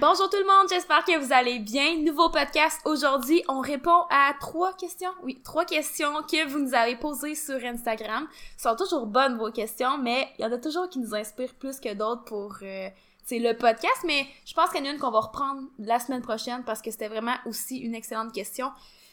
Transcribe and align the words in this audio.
Bonjour 0.00 0.30
tout 0.30 0.36
le 0.36 0.46
monde, 0.46 0.68
j'espère 0.70 1.04
que 1.04 1.18
vous 1.18 1.32
allez 1.32 1.58
bien. 1.58 1.96
Nouveau 1.98 2.28
podcast. 2.30 2.80
Aujourd'hui, 2.84 3.42
on 3.48 3.60
répond 3.60 4.04
à 4.10 4.32
trois 4.38 4.72
questions. 4.74 5.10
Oui, 5.24 5.40
trois 5.42 5.64
questions 5.64 6.22
que 6.22 6.48
vous 6.48 6.60
nous 6.60 6.74
avez 6.74 6.94
posées 6.96 7.34
sur 7.34 7.56
Instagram. 7.64 8.28
Ce 8.56 8.68
sont 8.68 8.76
toujours 8.76 9.06
bonnes 9.06 9.36
vos 9.36 9.50
questions, 9.50 9.98
mais 9.98 10.28
il 10.38 10.42
y 10.42 10.46
en 10.46 10.52
a 10.52 10.58
toujours 10.58 10.88
qui 10.88 11.00
nous 11.00 11.14
inspirent 11.14 11.54
plus 11.54 11.80
que 11.80 11.92
d'autres 11.94 12.24
pour 12.24 12.56
euh, 12.62 12.88
c'est 13.24 13.40
le 13.40 13.54
podcast. 13.56 14.04
Mais 14.06 14.26
je 14.46 14.54
pense 14.54 14.70
qu'il 14.70 14.84
y 14.84 14.88
en 14.88 14.90
a 14.90 14.94
une 14.94 15.00
qu'on 15.00 15.10
va 15.10 15.20
reprendre 15.20 15.62
la 15.80 15.98
semaine 15.98 16.22
prochaine 16.22 16.62
parce 16.64 16.80
que 16.80 16.90
c'était 16.92 17.08
vraiment 17.08 17.34
aussi 17.44 17.78
une 17.78 17.94
excellente 17.94 18.32
question. 18.32 18.70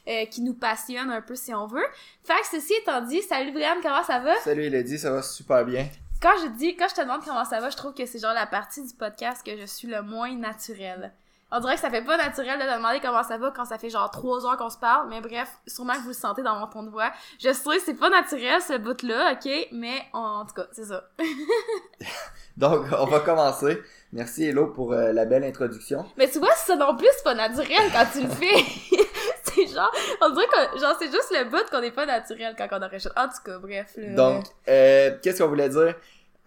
euh, 0.07 0.25
qui 0.25 0.41
nous 0.41 0.53
passionne 0.53 1.09
un 1.09 1.21
peu 1.21 1.35
si 1.35 1.51
on 1.53 1.65
veut. 1.65 1.85
Fait 2.23 2.33
que 2.41 2.59
ceci 2.59 2.73
étant 2.81 3.01
dit, 3.01 3.23
salut 3.23 3.51
Brian, 3.51 3.77
comment 3.81 4.03
ça 4.03 4.19
va? 4.19 4.35
Salut 4.41 4.65
Elodie, 4.65 4.99
ça 4.99 5.11
va 5.11 5.23
super 5.23 5.65
bien. 5.65 5.87
Quand 6.25 6.41
je 6.41 6.47
dis, 6.47 6.75
quand 6.75 6.87
je 6.89 6.95
te 6.95 7.01
demande 7.01 7.21
comment 7.23 7.45
ça 7.45 7.59
va, 7.59 7.69
je 7.69 7.77
trouve 7.77 7.93
que 7.93 8.03
c'est 8.07 8.17
genre 8.17 8.33
la 8.33 8.47
partie 8.47 8.81
du 8.81 8.95
podcast 8.95 9.45
que 9.45 9.55
je 9.55 9.65
suis 9.67 9.87
le 9.87 10.01
moins 10.01 10.35
naturel. 10.35 11.13
On 11.51 11.59
dirait 11.59 11.75
que 11.75 11.81
ça 11.81 11.91
fait 11.91 12.01
pas 12.01 12.17
naturel 12.17 12.57
de 12.57 12.65
te 12.65 12.75
demander 12.75 12.99
comment 12.99 13.21
ça 13.21 13.37
va 13.37 13.51
quand 13.51 13.65
ça 13.65 13.77
fait 13.77 13.91
genre 13.91 14.09
trois 14.09 14.43
heures 14.43 14.57
qu'on 14.57 14.71
se 14.71 14.79
parle, 14.79 15.07
mais 15.07 15.21
bref, 15.21 15.47
sûrement 15.67 15.93
que 15.93 15.99
vous 15.99 16.07
le 16.07 16.13
sentez 16.15 16.41
dans 16.41 16.55
mon 16.55 16.65
ton 16.65 16.81
de 16.81 16.89
voix. 16.89 17.11
Je 17.39 17.53
sais 17.53 17.77
que 17.77 17.79
c'est 17.79 17.93
pas 17.93 18.09
naturel 18.09 18.59
ce 18.59 18.75
bout-là, 18.79 19.33
ok, 19.33 19.67
mais 19.71 20.01
en 20.13 20.43
tout 20.47 20.55
cas, 20.55 20.65
c'est 20.71 20.85
ça. 20.85 21.03
Donc, 22.57 22.87
on 22.97 23.05
va 23.05 23.19
commencer. 23.19 23.83
Merci 24.11 24.45
Hello 24.45 24.65
pour 24.65 24.93
euh, 24.93 25.11
la 25.13 25.25
belle 25.25 25.43
introduction. 25.43 26.05
Mais 26.17 26.27
tu 26.27 26.39
vois, 26.39 26.55
ça 26.55 26.75
non 26.75 26.95
plus, 26.95 27.07
c'est 27.17 27.23
pas 27.23 27.35
naturel 27.35 27.91
quand 27.93 28.05
tu 28.11 28.23
le 28.23 28.29
fais. 28.29 28.65
c'est 29.43 29.67
genre, 29.67 29.91
on 30.21 30.29
dirait 30.31 30.47
que 30.47 30.79
genre 30.79 30.95
c'est 30.99 31.11
juste 31.11 31.31
le 31.31 31.49
bout 31.51 31.69
qu'on 31.69 31.83
est 31.83 31.91
pas 31.91 32.07
naturel 32.07 32.55
quand 32.57 32.67
on 32.71 32.81
enregistre. 32.81 33.13
En 33.15 33.27
tout 33.27 33.43
cas, 33.45 33.59
bref. 33.59 33.93
Donc, 34.15 34.45
euh, 34.67 35.11
qu'est-ce 35.21 35.43
qu'on 35.43 35.49
voulait 35.49 35.69
dire? 35.69 35.93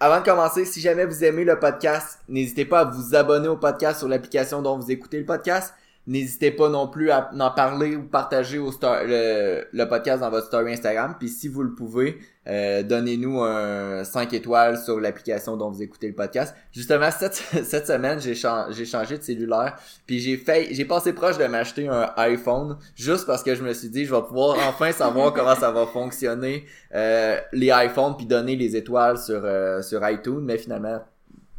Avant 0.00 0.20
de 0.20 0.24
commencer, 0.24 0.64
si 0.64 0.80
jamais 0.80 1.04
vous 1.06 1.24
aimez 1.24 1.42
le 1.42 1.58
podcast, 1.58 2.20
n'hésitez 2.28 2.64
pas 2.64 2.80
à 2.80 2.84
vous 2.84 3.16
abonner 3.16 3.48
au 3.48 3.56
podcast 3.56 3.98
sur 3.98 4.06
l'application 4.06 4.62
dont 4.62 4.78
vous 4.78 4.92
écoutez 4.92 5.18
le 5.18 5.24
podcast. 5.24 5.74
N'hésitez 6.08 6.50
pas 6.50 6.70
non 6.70 6.88
plus 6.88 7.10
à 7.10 7.30
en 7.38 7.50
parler 7.50 7.94
ou 7.94 8.02
partager 8.02 8.58
au 8.58 8.72
star- 8.72 9.04
le, 9.04 9.64
le 9.70 9.84
podcast 9.84 10.20
dans 10.22 10.30
votre 10.30 10.46
story 10.46 10.72
Instagram. 10.72 11.16
Puis 11.18 11.28
si 11.28 11.48
vous 11.48 11.62
le 11.62 11.74
pouvez, 11.74 12.18
euh, 12.48 12.82
donnez-nous 12.82 13.42
un 13.42 14.04
5 14.04 14.32
étoiles 14.32 14.78
sur 14.78 14.98
l'application 15.00 15.58
dont 15.58 15.70
vous 15.70 15.82
écoutez 15.82 16.08
le 16.08 16.14
podcast. 16.14 16.54
Justement, 16.72 17.10
cette, 17.10 17.34
cette 17.62 17.86
semaine, 17.86 18.18
j'ai 18.22 18.32
j'ai 18.70 18.84
changé 18.86 19.18
de 19.18 19.22
cellulaire. 19.22 19.76
Puis 20.06 20.18
j'ai 20.20 20.38
fait, 20.38 20.68
j'ai 20.72 20.86
passé 20.86 21.12
proche 21.12 21.36
de 21.36 21.44
m'acheter 21.44 21.88
un 21.88 22.10
iPhone 22.16 22.78
juste 22.94 23.26
parce 23.26 23.42
que 23.42 23.54
je 23.54 23.62
me 23.62 23.74
suis 23.74 23.90
dit, 23.90 24.06
je 24.06 24.14
vais 24.14 24.22
pouvoir 24.22 24.56
enfin 24.66 24.92
savoir 24.92 25.34
comment 25.34 25.56
ça 25.56 25.70
va 25.70 25.84
fonctionner 25.86 26.64
euh, 26.94 27.38
les 27.52 27.66
iPhones 27.70 28.16
puis 28.16 28.24
donner 28.24 28.56
les 28.56 28.76
étoiles 28.76 29.18
sur 29.18 29.42
euh, 29.44 29.82
sur 29.82 30.00
iTunes. 30.08 30.40
Mais 30.40 30.56
finalement, 30.56 31.00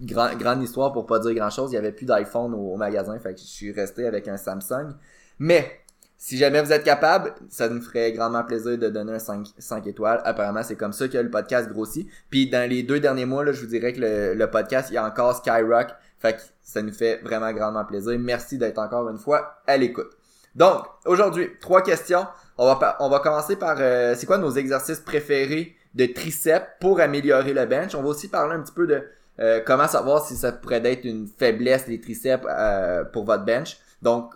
grand, 0.02 0.36
grande 0.36 0.64
histoire 0.64 0.92
pour 0.92 1.06
pas 1.06 1.20
dire 1.20 1.34
grand 1.34 1.50
chose. 1.50 1.72
Il 1.72 1.76
y 1.76 1.78
avait 1.78 1.92
plus 1.92 2.06
d'iPhone 2.06 2.54
au, 2.54 2.76
magasin, 2.76 3.18
fait 3.20 3.34
que 3.34 3.40
je 3.40 3.46
suis 3.46 3.72
resté 3.72 4.06
avec 4.06 4.28
un 4.28 4.38
Samsung. 4.38 4.94
Mais 5.40 5.80
si 6.18 6.38
jamais 6.38 6.62
vous 6.62 6.74
êtes 6.74 6.84
capable, 6.84 7.34
ça 7.50 7.70
nous 7.70 7.82
ferait 7.82 8.12
grandement 8.12 8.44
plaisir 8.44 8.78
de 8.78 8.90
donner 8.90 9.14
un 9.14 9.20
5, 9.20 9.48
5 9.58 9.88
étoiles. 9.88 10.22
Apparemment, 10.26 10.64
c'est 10.64 10.76
comme 10.76 10.94
ça 10.94 11.08
que 11.08 11.18
le 11.18 11.30
podcast 11.30 11.70
grossit. 11.70 12.10
Puis 12.30 12.50
dans 12.50 12.70
les 12.70 12.84
deux 12.84 13.00
derniers 13.00 13.26
mois, 13.26 13.44
là, 13.44 13.52
je 13.52 13.62
vous 13.62 13.68
dirais 13.68 13.94
que 13.94 14.02
le, 14.36 14.52
podcast, 14.52 14.90
il 14.90 14.96
y 14.96 14.98
a 14.98 15.06
encore 15.06 15.38
Skyrock. 15.38 15.88
Fait 16.20 16.36
que 16.36 16.42
ça 16.62 16.82
nous 16.82 16.92
fait 16.92 17.22
vraiment 17.24 17.52
grandement 17.54 17.86
plaisir. 17.86 18.20
Merci 18.20 18.58
d'être 18.58 18.80
encore 18.80 19.10
une 19.10 19.18
fois 19.18 19.62
à 19.66 19.78
l'écoute. 19.78 20.12
Donc, 20.56 20.84
aujourd'hui, 21.06 21.48
trois 21.62 21.82
questions. 21.82 22.28
On 22.58 22.66
va, 22.66 22.98
on 23.00 23.10
va 23.10 23.20
commencer 23.20 23.56
par, 23.56 23.78
euh, 23.80 24.14
c'est 24.18 24.26
quoi 24.26 24.38
nos 24.38 24.52
exercices 24.52 25.00
préférés 25.00 25.78
de 25.96 26.06
triceps 26.06 26.68
pour 26.82 27.00
améliorer 27.00 27.54
le 27.54 27.66
bench? 27.66 27.96
On 27.96 28.02
va 28.02 28.10
aussi 28.10 28.28
parler 28.28 28.56
un 28.56 28.62
petit 28.62 28.74
peu 28.74 28.88
de 28.88 29.04
euh, 29.40 29.62
comment 29.66 29.88
savoir 29.88 30.26
si 30.26 30.36
ça 30.36 30.52
pourrait 30.52 30.86
être 30.86 31.06
une 31.06 31.28
faiblesse 31.28 31.88
les 31.88 32.00
triceps 32.00 32.46
euh, 32.50 33.04
pour 33.06 33.26
votre 33.26 33.46
bench? 33.46 33.78
Donc, 34.02 34.34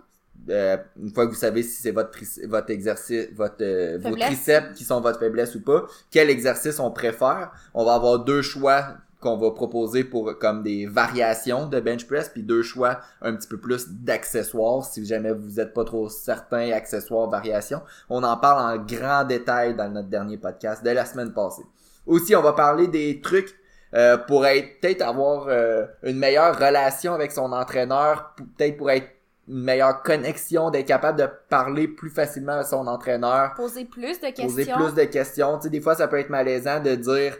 euh, 0.49 0.77
une 1.02 1.14
fois 1.14 1.25
que 1.25 1.31
vous 1.31 1.37
savez 1.37 1.64
si 1.64 1.81
c'est 1.81 1.91
votre 1.91 2.17
votre 2.47 2.69
exercice, 2.69 3.27
votre 3.33 3.61
euh, 3.61 3.97
vos 4.02 4.15
triceps 4.15 4.75
qui 4.75 4.83
sont 4.83 4.99
votre 4.99 5.19
faiblesse 5.19 5.55
ou 5.55 5.61
pas, 5.61 5.86
quel 6.11 6.30
exercice 6.30 6.80
on 6.80 6.92
préfère? 6.92 7.52
On 7.73 7.86
va 7.86 7.93
avoir 7.93 8.19
deux 8.19 8.42
choix 8.42 8.97
qu'on 9.21 9.37
va 9.37 9.52
proposer 9.52 10.03
pour 10.03 10.37
comme 10.37 10.63
des 10.63 10.86
variations 10.86 11.67
de 11.67 11.80
bench 11.80 12.05
press, 12.08 12.27
puis 12.27 12.43
deux 12.43 12.61
choix 12.61 12.99
un 13.21 13.33
petit 13.36 13.47
peu 13.47 13.58
plus 13.58 13.87
d'accessoires 13.89 14.83
si 14.83 15.05
jamais 15.05 15.31
vous 15.31 15.61
êtes 15.61 15.73
pas 15.73 15.86
trop 15.86 16.09
certain 16.09 16.71
accessoires 16.71 17.30
variations. 17.30 17.81
On 18.09 18.21
en 18.23 18.36
parle 18.36 18.80
en 18.80 18.83
grand 18.83 19.23
détail 19.23 19.75
dans 19.75 19.89
notre 19.89 20.09
dernier 20.09 20.37
podcast 20.37 20.83
de 20.83 20.89
la 20.89 21.05
semaine 21.05 21.31
passée. 21.31 21.63
Aussi, 22.05 22.36
on 22.36 22.42
va 22.42 22.52
parler 22.52 22.87
des 22.87 23.21
trucs 23.21 23.55
euh, 23.95 24.17
pour 24.17 24.45
être 24.45 24.80
peut-être 24.80 25.02
avoir 25.02 25.48
euh, 25.48 25.86
une 26.04 26.17
meilleure 26.17 26.58
relation 26.58 27.14
avec 27.14 27.31
son 27.31 27.52
entraîneur, 27.52 28.33
peut-être 28.36 28.77
pour 28.77 28.89
être 28.89 29.08
une 29.48 29.64
meilleure 29.64 30.02
connexion, 30.04 30.70
d'être 30.70 30.87
capable 30.87 31.20
de 31.20 31.27
parler 31.49 31.87
plus 31.87 32.09
facilement 32.09 32.54
à 32.54 32.64
son 32.64 32.87
entraîneur, 32.87 33.54
Poser 33.55 33.86
plus 33.86 34.20
de 34.20 34.27
questions. 34.27 34.48
poser 34.48 34.65
plus 34.65 34.93
de 34.95 35.04
questions. 35.04 35.58
Tu 35.58 35.64
sais, 35.64 35.70
des 35.70 35.81
fois, 35.81 35.95
ça 35.95 36.08
peut 36.08 36.17
être 36.17 36.30
malaisant 36.30 36.80
de 36.80 36.95
dire 36.95 37.37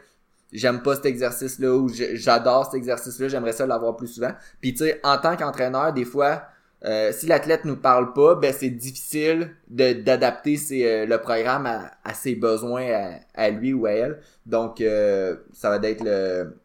j'aime 0.52 0.84
pas 0.84 0.96
cet 0.96 1.06
exercice-là 1.06 1.74
ou 1.74 1.90
j'adore 1.90 2.66
cet 2.66 2.76
exercice-là, 2.76 3.28
j'aimerais 3.28 3.54
ça 3.54 3.66
l'avoir 3.66 3.96
plus 3.96 4.08
souvent. 4.08 4.32
Puis 4.62 4.74
tu 4.74 4.86
sais, 4.86 5.00
en 5.04 5.18
tant 5.18 5.36
qu'entraîneur, 5.36 5.94
des 5.94 6.06
fois, 6.06 6.44
euh, 6.86 7.12
si 7.12 7.28
l'athlète 7.28 7.66
nous 7.66 7.78
parle 7.78 8.14
pas, 8.14 8.36
ben 8.36 8.54
c'est 8.54 8.70
difficile 8.70 9.56
d'adapter 9.68 10.58
euh, 10.72 11.06
le 11.06 11.18
programme 11.18 11.66
à, 11.66 12.14
ses 12.14 12.36
besoins 12.36 12.86
à, 12.92 13.20
à 13.34 13.50
lui 13.50 13.74
ou 13.74 13.86
à 13.86 13.92
elle. 13.92 14.20
Donc 14.46 14.82
euh, 14.82 15.38
ça 15.54 15.70
va 15.70 15.88
être 15.88 16.04
le 16.04 16.58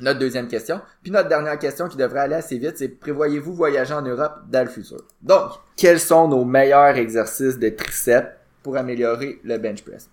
notre 0.00 0.18
deuxième 0.18 0.48
question. 0.48 0.80
Puis 1.02 1.12
notre 1.12 1.28
dernière 1.28 1.58
question 1.58 1.88
qui 1.88 1.96
devrait 1.96 2.20
aller 2.20 2.34
assez 2.34 2.58
vite, 2.58 2.76
c'est 2.76 2.88
prévoyez-vous 2.88 3.54
voyager 3.54 3.94
en 3.94 4.02
Europe 4.02 4.40
dans 4.48 4.64
le 4.64 4.70
futur? 4.70 5.02
Donc, 5.22 5.52
quels 5.76 6.00
sont 6.00 6.28
nos 6.28 6.44
meilleurs 6.44 6.96
exercices 6.96 7.58
de 7.58 7.68
triceps 7.68 8.28
pour 8.62 8.76
améliorer 8.76 9.38
le 9.44 9.56
bench 9.58 9.82
press? 9.84 10.10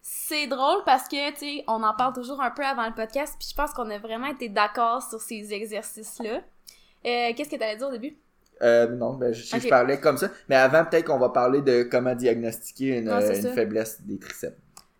C'est 0.00 0.46
drôle 0.46 0.82
parce 0.84 1.08
que, 1.08 1.30
tu 1.32 1.38
sais, 1.38 1.64
on 1.68 1.82
en 1.82 1.94
parle 1.94 2.14
toujours 2.14 2.40
un 2.40 2.50
peu 2.50 2.64
avant 2.64 2.86
le 2.86 2.94
podcast, 2.94 3.36
puis 3.38 3.48
je 3.50 3.54
pense 3.54 3.72
qu'on 3.72 3.90
a 3.90 3.98
vraiment 3.98 4.26
été 4.26 4.48
d'accord 4.48 5.02
sur 5.02 5.20
ces 5.20 5.52
exercices-là. 5.52 6.36
Euh, 7.04 7.32
Qu'est-ce 7.36 7.50
que 7.50 7.56
t'allais 7.56 7.76
dire 7.76 7.88
au 7.88 7.92
début? 7.92 8.16
Euh, 8.62 8.88
non, 8.88 9.14
ben, 9.14 9.32
je, 9.32 9.68
parlais 9.68 9.98
comme 9.98 10.16
ça. 10.16 10.28
Mais 10.48 10.56
avant, 10.56 10.84
peut-être 10.84 11.06
qu'on 11.06 11.18
va 11.18 11.30
parler 11.30 11.62
de 11.62 11.82
comment 11.82 12.14
diagnostiquer 12.14 12.98
une, 12.98 13.10
faiblesse 13.54 14.00
des 14.02 14.18
triceps. 14.18 14.56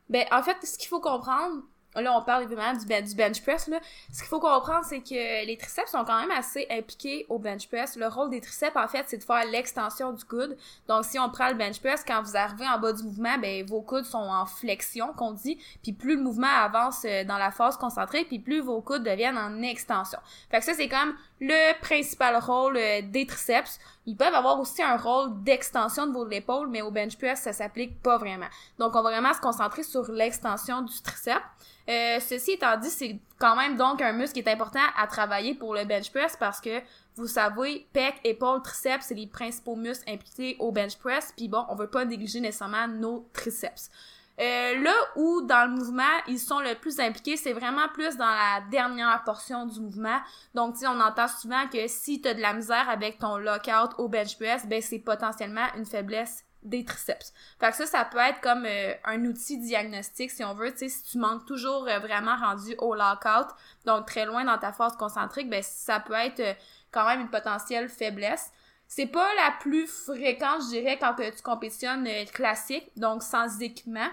Ben, 0.09 0.25
en 0.31 0.43
fait, 0.43 0.56
ce 0.62 0.77
qu'il 0.77 0.89
faut 0.89 1.00
comprendre, 1.00 1.62
là, 2.00 2.17
on 2.17 2.23
parle 2.23 2.45
évidemment 2.45 2.73
du, 2.73 2.87
ben- 2.87 3.05
du 3.05 3.15
bench 3.15 3.43
press, 3.43 3.69
là. 3.69 3.78
Ce 4.11 4.19
qu'il 4.19 4.28
faut 4.28 4.41
comprendre, 4.41 4.84
c'est 4.84 5.00
que 5.00 5.47
les 5.47 5.56
triceps 5.56 5.91
sont 5.91 6.05
quand 6.05 6.21
même 6.21 6.31
assez 6.31 6.67
impliqués 6.71 7.27
au 7.28 7.39
bench 7.39 7.69
press. 7.69 7.97
Le 7.97 8.06
rôle 8.06 8.31
des 8.31 8.41
triceps, 8.41 8.77
en 8.77 8.89
fait, 8.89 9.05
c'est 9.06 9.19
de 9.19 9.25
faire 9.25 9.45
l'extension 9.47 10.12
du 10.12 10.25
coude. 10.25 10.56
Donc, 10.89 11.05
si 11.05 11.19
on 11.19 11.29
prend 11.29 11.49
le 11.49 11.55
bench 11.55 11.81
press, 11.81 12.03
quand 12.06 12.23
vous 12.23 12.37
arrivez 12.37 12.67
en 12.67 12.79
bas 12.79 12.93
du 12.93 13.03
mouvement, 13.03 13.37
ben, 13.39 13.65
vos 13.67 13.83
coudes 13.83 14.05
sont 14.05 14.19
en 14.19 14.47
flexion, 14.47 15.12
qu'on 15.12 15.33
dit. 15.33 15.59
Puis 15.83 15.93
plus 15.93 16.17
le 16.17 16.23
mouvement 16.23 16.47
avance 16.47 17.05
euh, 17.05 17.25
dans 17.25 17.39
la 17.39 17.50
phase 17.50 17.77
concentrée, 17.77 18.25
puis 18.25 18.39
plus 18.39 18.61
vos 18.61 18.81
coudes 18.81 19.05
deviennent 19.05 19.39
en 19.39 19.61
extension. 19.62 20.19
Fait 20.50 20.59
que 20.59 20.65
ça, 20.65 20.75
c'est 20.75 20.89
comme 20.89 21.15
le 21.43 21.81
principal 21.81 22.37
rôle 22.37 22.77
euh, 22.77 23.03
des 23.03 23.27
triceps. 23.27 23.81
Ils 24.07 24.17
peuvent 24.17 24.35
avoir 24.35 24.61
aussi 24.61 24.81
un 24.81 24.97
rôle 24.97 25.43
d'extension 25.43 26.07
de 26.07 26.13
vos 26.13 26.29
épaules, 26.31 26.69
mais 26.69 26.83
au 26.83 26.93
bench 26.93 27.19
press, 27.19 27.41
ça 27.41 27.53
s'applique 27.53 28.01
pas 28.01 28.17
vraiment. 28.17 28.47
Donc, 28.79 28.95
on 28.95 29.03
va 29.03 29.11
vraiment 29.11 29.35
se 29.35 29.41
concentrer 29.41 29.83
sur 29.83 30.11
l'extension 30.13 30.83
du 30.83 31.03
triceps. 31.03 31.43
Euh, 31.89 32.21
ceci 32.21 32.53
étant 32.53 32.77
dit, 32.77 32.91
c'est 32.91 33.19
quand 33.41 33.57
même 33.57 33.77
donc 33.77 34.01
un 34.01 34.13
muscle 34.13 34.35
qui 34.35 34.49
est 34.49 34.53
important 34.53 34.85
à 34.97 35.09
travailler 35.09 35.57
pour 35.57 35.75
le 35.75 35.85
bench 35.85 36.13
press 36.13 36.37
parce 36.39 36.61
que 36.61 36.81
vous 37.17 37.27
savez, 37.27 37.89
pec, 37.93 38.15
épaule, 38.23 38.63
triceps, 38.63 39.07
c'est 39.07 39.15
les 39.15 39.27
principaux 39.27 39.75
muscles 39.75 40.09
impliqués 40.09 40.57
au 40.61 40.71
bench 40.71 40.97
press. 40.97 41.35
Puis 41.37 41.49
bon, 41.49 41.65
on 41.69 41.75
veut 41.75 41.91
pas 41.91 42.05
négliger 42.05 42.39
nécessairement 42.39 42.87
nos 42.87 43.29
triceps. 43.33 43.91
Euh, 44.41 44.82
là 44.82 44.94
où 45.16 45.43
dans 45.43 45.70
le 45.70 45.76
mouvement 45.76 46.03
ils 46.26 46.38
sont 46.38 46.60
le 46.60 46.75
plus 46.75 46.98
impliqués, 47.00 47.37
c'est 47.37 47.53
vraiment 47.53 47.88
plus 47.93 48.16
dans 48.16 48.25
la 48.25 48.62
dernière 48.70 49.23
portion 49.25 49.67
du 49.67 49.79
mouvement. 49.81 50.20
Donc, 50.55 50.79
tu 50.79 50.87
on 50.87 51.00
entend 51.00 51.29
souvent 51.29 51.69
que 51.69 51.87
si 51.87 52.20
tu 52.20 52.29
as 52.29 52.34
de 52.34 52.40
la 52.40 52.55
misère 52.55 52.88
avec 52.88 53.19
ton 53.19 53.37
lockout 53.37 53.94
au 53.99 54.08
bench 54.08 54.37
press, 54.38 54.67
ben 54.67 54.81
c'est 54.81 55.00
potentiellement 55.00 55.67
une 55.76 55.84
faiblesse 55.84 56.44
des 56.62 56.84
triceps. 56.84 57.32
Fait 57.58 57.70
que 57.70 57.76
ça, 57.76 57.87
ça 57.87 58.05
peut 58.05 58.19
être 58.19 58.40
comme 58.40 58.64
euh, 58.67 58.94
un 59.05 59.25
outil 59.25 59.58
diagnostique, 59.58 60.31
si 60.31 60.44
on 60.44 60.55
veut. 60.55 60.70
Tu 60.73 60.78
sais, 60.78 60.88
si 60.88 61.02
tu 61.02 61.19
manques 61.19 61.44
toujours 61.44 61.87
euh, 61.88 61.99
vraiment 61.99 62.37
rendu 62.37 62.75
au 62.78 62.94
lockout, 62.94 63.49
donc 63.85 64.06
très 64.06 64.25
loin 64.25 64.44
dans 64.44 64.58
ta 64.58 64.73
phase 64.73 64.96
concentrique, 64.96 65.50
ben 65.50 65.62
ça 65.62 66.00
peut 66.00 66.14
être 66.14 66.40
euh, 66.40 66.55
quand 66.90 67.06
même 67.06 67.20
une 67.20 67.31
potentielle 67.31 67.88
faiblesse. 67.88 68.52
C'est 68.94 69.06
pas 69.06 69.27
la 69.37 69.53
plus 69.59 69.87
fréquente, 69.87 70.65
je 70.65 70.69
dirais, 70.69 70.99
quand 71.00 71.15
tu 71.15 71.43
compétitionnes 71.43 72.06
euh, 72.06 72.27
classique, 72.27 72.91
donc 72.94 73.23
sans 73.23 73.59
équipement. 73.62 74.09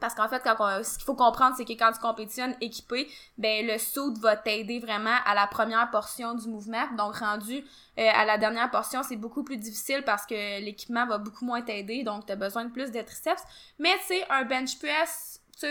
Parce 0.00 0.12
qu'en 0.16 0.28
fait, 0.28 0.42
ce 0.42 0.96
qu'il 0.96 1.04
faut 1.04 1.14
comprendre, 1.14 1.54
c'est 1.56 1.64
que 1.64 1.74
quand 1.74 1.92
tu 1.92 2.00
compétitionnes 2.00 2.56
équipé, 2.60 3.08
ben 3.36 3.64
le 3.64 3.78
saut 3.78 4.12
va 4.14 4.36
t'aider 4.36 4.80
vraiment 4.80 5.14
à 5.24 5.36
la 5.36 5.46
première 5.46 5.88
portion 5.92 6.34
du 6.34 6.48
mouvement. 6.48 6.84
Donc 6.96 7.14
rendu 7.18 7.58
euh, 7.98 8.10
à 8.12 8.24
la 8.24 8.38
dernière 8.38 8.68
portion, 8.72 9.04
c'est 9.04 9.14
beaucoup 9.14 9.44
plus 9.44 9.56
difficile 9.56 10.02
parce 10.04 10.26
que 10.26 10.64
l'équipement 10.64 11.06
va 11.06 11.18
beaucoup 11.18 11.44
moins 11.44 11.62
t'aider, 11.62 12.02
donc 12.02 12.26
tu 12.26 12.32
as 12.32 12.36
besoin 12.36 12.64
de 12.64 12.72
plus 12.72 12.90
de 12.90 13.00
triceps. 13.00 13.44
Mais 13.78 13.96
sais, 14.08 14.26
un 14.30 14.42
bench 14.42 14.80
press, 14.80 15.37
tu 15.60 15.66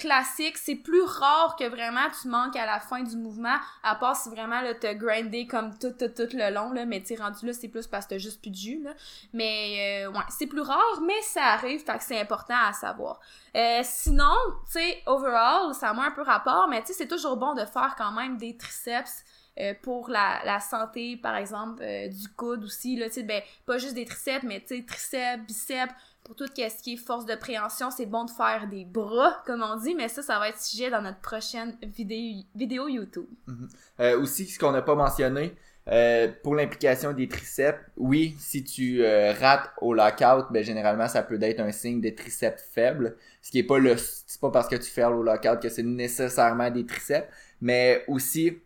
classique. 0.00 0.56
C'est 0.58 0.76
plus 0.76 1.02
rare 1.02 1.54
que 1.56 1.64
vraiment 1.64 2.08
tu 2.20 2.28
manques 2.28 2.56
à 2.56 2.66
la 2.66 2.80
fin 2.80 3.02
du 3.02 3.16
mouvement, 3.16 3.56
à 3.82 3.94
part 3.94 4.16
si 4.16 4.28
vraiment 4.30 4.60
là, 4.62 4.74
t'as 4.74 4.94
grindé 4.94 5.46
comme 5.46 5.78
tout, 5.78 5.92
tout, 5.92 6.08
tout 6.08 6.28
le 6.32 6.52
long, 6.52 6.72
là, 6.72 6.86
mais 6.86 7.02
t'es 7.02 7.16
rendu 7.16 7.46
là, 7.46 7.52
c'est 7.52 7.68
plus 7.68 7.86
parce 7.86 8.06
que 8.06 8.10
t'as 8.10 8.18
juste 8.18 8.40
plus 8.40 8.50
de 8.50 8.56
jus. 8.56 8.86
Mais 9.32 10.04
euh, 10.06 10.10
ouais, 10.10 10.24
c'est 10.30 10.46
plus 10.46 10.62
rare, 10.62 11.00
mais 11.06 11.20
ça 11.22 11.44
arrive, 11.44 11.84
fait 11.84 11.98
que 11.98 12.04
c'est 12.04 12.20
important 12.20 12.56
à 12.66 12.72
savoir. 12.72 13.20
Euh, 13.54 13.80
sinon, 13.84 14.34
tu 14.66 14.72
sais, 14.72 15.02
overall, 15.06 15.74
ça 15.74 15.90
a 15.90 16.00
un 16.00 16.10
peu 16.10 16.22
rapport, 16.22 16.66
mais 16.68 16.80
tu 16.80 16.88
sais, 16.88 16.94
c'est 16.94 17.08
toujours 17.08 17.36
bon 17.36 17.54
de 17.54 17.64
faire 17.64 17.94
quand 17.96 18.12
même 18.12 18.36
des 18.36 18.56
triceps. 18.56 19.24
Euh, 19.58 19.74
pour 19.82 20.08
la, 20.08 20.60
santé, 20.60 21.18
par 21.18 21.36
exemple, 21.36 21.84
du 22.08 22.28
coude 22.30 22.64
aussi, 22.64 22.96
là, 22.96 23.08
tu 23.08 23.14
sais, 23.16 23.22
ben, 23.24 23.42
pas 23.66 23.76
juste 23.76 23.94
des 23.94 24.06
triceps, 24.06 24.44
mais 24.44 24.60
tu 24.60 24.76
sais, 24.76 24.84
triceps, 24.86 25.44
biceps, 25.44 25.92
pour 26.24 26.36
tout 26.36 26.46
ce 26.46 26.82
qui 26.82 26.94
est 26.94 26.96
force 26.96 27.26
de 27.26 27.34
préhension, 27.34 27.90
c'est 27.90 28.06
bon 28.06 28.24
de 28.24 28.30
faire 28.30 28.68
des 28.68 28.84
bras, 28.84 29.42
comme 29.46 29.62
on 29.62 29.76
dit, 29.76 29.94
mais 29.94 30.08
ça, 30.08 30.22
ça 30.22 30.38
va 30.38 30.48
être 30.48 30.60
sujet 30.60 30.90
dans 30.90 31.02
notre 31.02 31.20
prochaine 31.20 31.76
vidéo, 31.82 32.88
YouTube. 32.88 33.26
Mhm. 33.46 33.68
Euh, 34.00 34.20
aussi, 34.20 34.46
ce 34.46 34.58
qu'on 34.58 34.72
n'a 34.72 34.82
pas 34.82 34.94
mentionné, 34.94 35.54
euh, 35.88 36.28
pour 36.42 36.54
l'implication 36.54 37.12
des 37.12 37.26
triceps, 37.26 37.80
oui, 37.96 38.36
si 38.38 38.62
tu 38.62 39.02
euh, 39.02 39.32
rates 39.32 39.70
au 39.80 39.94
lockout, 39.94 40.46
ben 40.50 40.62
généralement 40.62 41.08
ça 41.08 41.22
peut 41.22 41.38
être 41.42 41.60
un 41.60 41.72
signe 41.72 42.00
de 42.00 42.10
triceps 42.10 42.62
faible, 42.72 43.16
ce 43.42 43.50
qui 43.50 43.58
est 43.58 43.64
pas 43.64 43.78
le, 43.78 43.96
c'est 43.96 44.40
pas 44.40 44.50
parce 44.50 44.68
que 44.68 44.76
tu 44.76 44.90
fais 44.90 45.04
au 45.04 45.22
lockout 45.22 45.58
que 45.60 45.68
c'est 45.68 45.82
nécessairement 45.82 46.70
des 46.70 46.84
triceps, 46.84 47.26
mais 47.60 48.04
aussi 48.08 48.58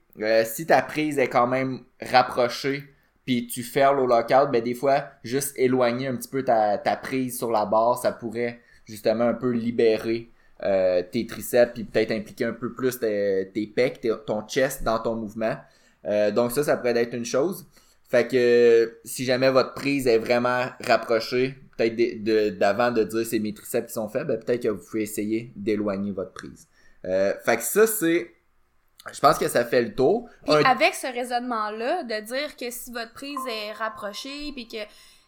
si 0.45 0.67
ta 0.67 0.83
prise 0.83 1.19
est 1.19 1.29
quand 1.29 1.47
même 1.47 1.83
rapprochée 2.01 2.94
puis 3.25 3.47
tu 3.47 3.63
ferles 3.63 4.01
au 4.01 4.07
lockout, 4.07 4.51
ben 4.53 4.63
des 4.63 4.75
fois, 4.75 5.05
juste 5.23 5.55
éloigner 5.57 6.09
un 6.09 6.17
petit 6.17 6.29
peu 6.29 6.45
ta, 6.45 6.79
prise 7.03 7.39
sur 7.39 7.51
la 7.51 7.65
barre, 7.65 7.99
ça 7.99 8.13
pourrait 8.13 8.61
justement 8.85 9.25
un 9.25 9.35
peu 9.35 9.51
libérer 9.51 10.31
euh, 10.63 11.03
tes 11.11 11.27
triceps, 11.27 11.73
puis 11.75 11.85
peut-être 11.85 12.13
impliquer 12.13 12.45
un 12.45 12.53
peu 12.53 12.73
plus 12.73 12.99
tes, 12.99 13.73
pecs, 13.75 14.07
ton 14.27 14.47
chest 14.47 14.83
dans 14.83 14.99
ton 14.99 15.15
mouvement. 15.15 15.57
Euh, 16.07 16.31
donc 16.31 16.53
ça, 16.53 16.63
ça 16.63 16.77
pourrait 16.77 16.97
être 16.97 17.15
une 17.15 17.25
chose. 17.25 17.67
Fait 18.09 18.29
que 18.29 18.99
si 19.05 19.25
jamais 19.25 19.51
votre 19.51 19.75
prise 19.75 20.07
est 20.07 20.19
vraiment 20.19 20.67
rapprochée, 20.81 21.55
peut-être 21.77 22.59
d'avant 22.59 22.93
de, 22.93 23.05
dire 23.05 23.27
c'est 23.27 23.39
mes 23.39 23.55
triceps 23.55 23.89
qui 23.89 23.93
sont 23.95 24.09
faibles, 24.09 24.29
ben, 24.29 24.39
peut-être 24.39 24.63
que 24.63 24.69
vous 24.69 24.85
pouvez 24.85 25.03
essayer 25.03 25.53
d'éloigner 25.57 26.13
votre 26.13 26.33
prise. 26.33 26.69
Euh, 27.07 27.33
fait 27.45 27.57
que 27.57 27.63
ça, 27.63 27.87
c'est 27.87 28.31
je 29.13 29.21
pense 29.21 29.39
que 29.39 29.49
ça 29.49 29.65
fait 29.65 29.83
le 29.83 29.95
tour. 29.95 30.29
Puis 30.45 30.55
avec 30.55 30.95
ce 30.95 31.07
raisonnement-là, 31.07 32.05
de 32.05 32.21
dire 32.21 32.57
que 32.57 32.71
si 32.71 32.91
votre 32.91 33.13
prise 33.13 33.41
est 33.49 33.73
rapprochée, 33.73 34.53
puis 34.53 34.67
que 34.67 34.79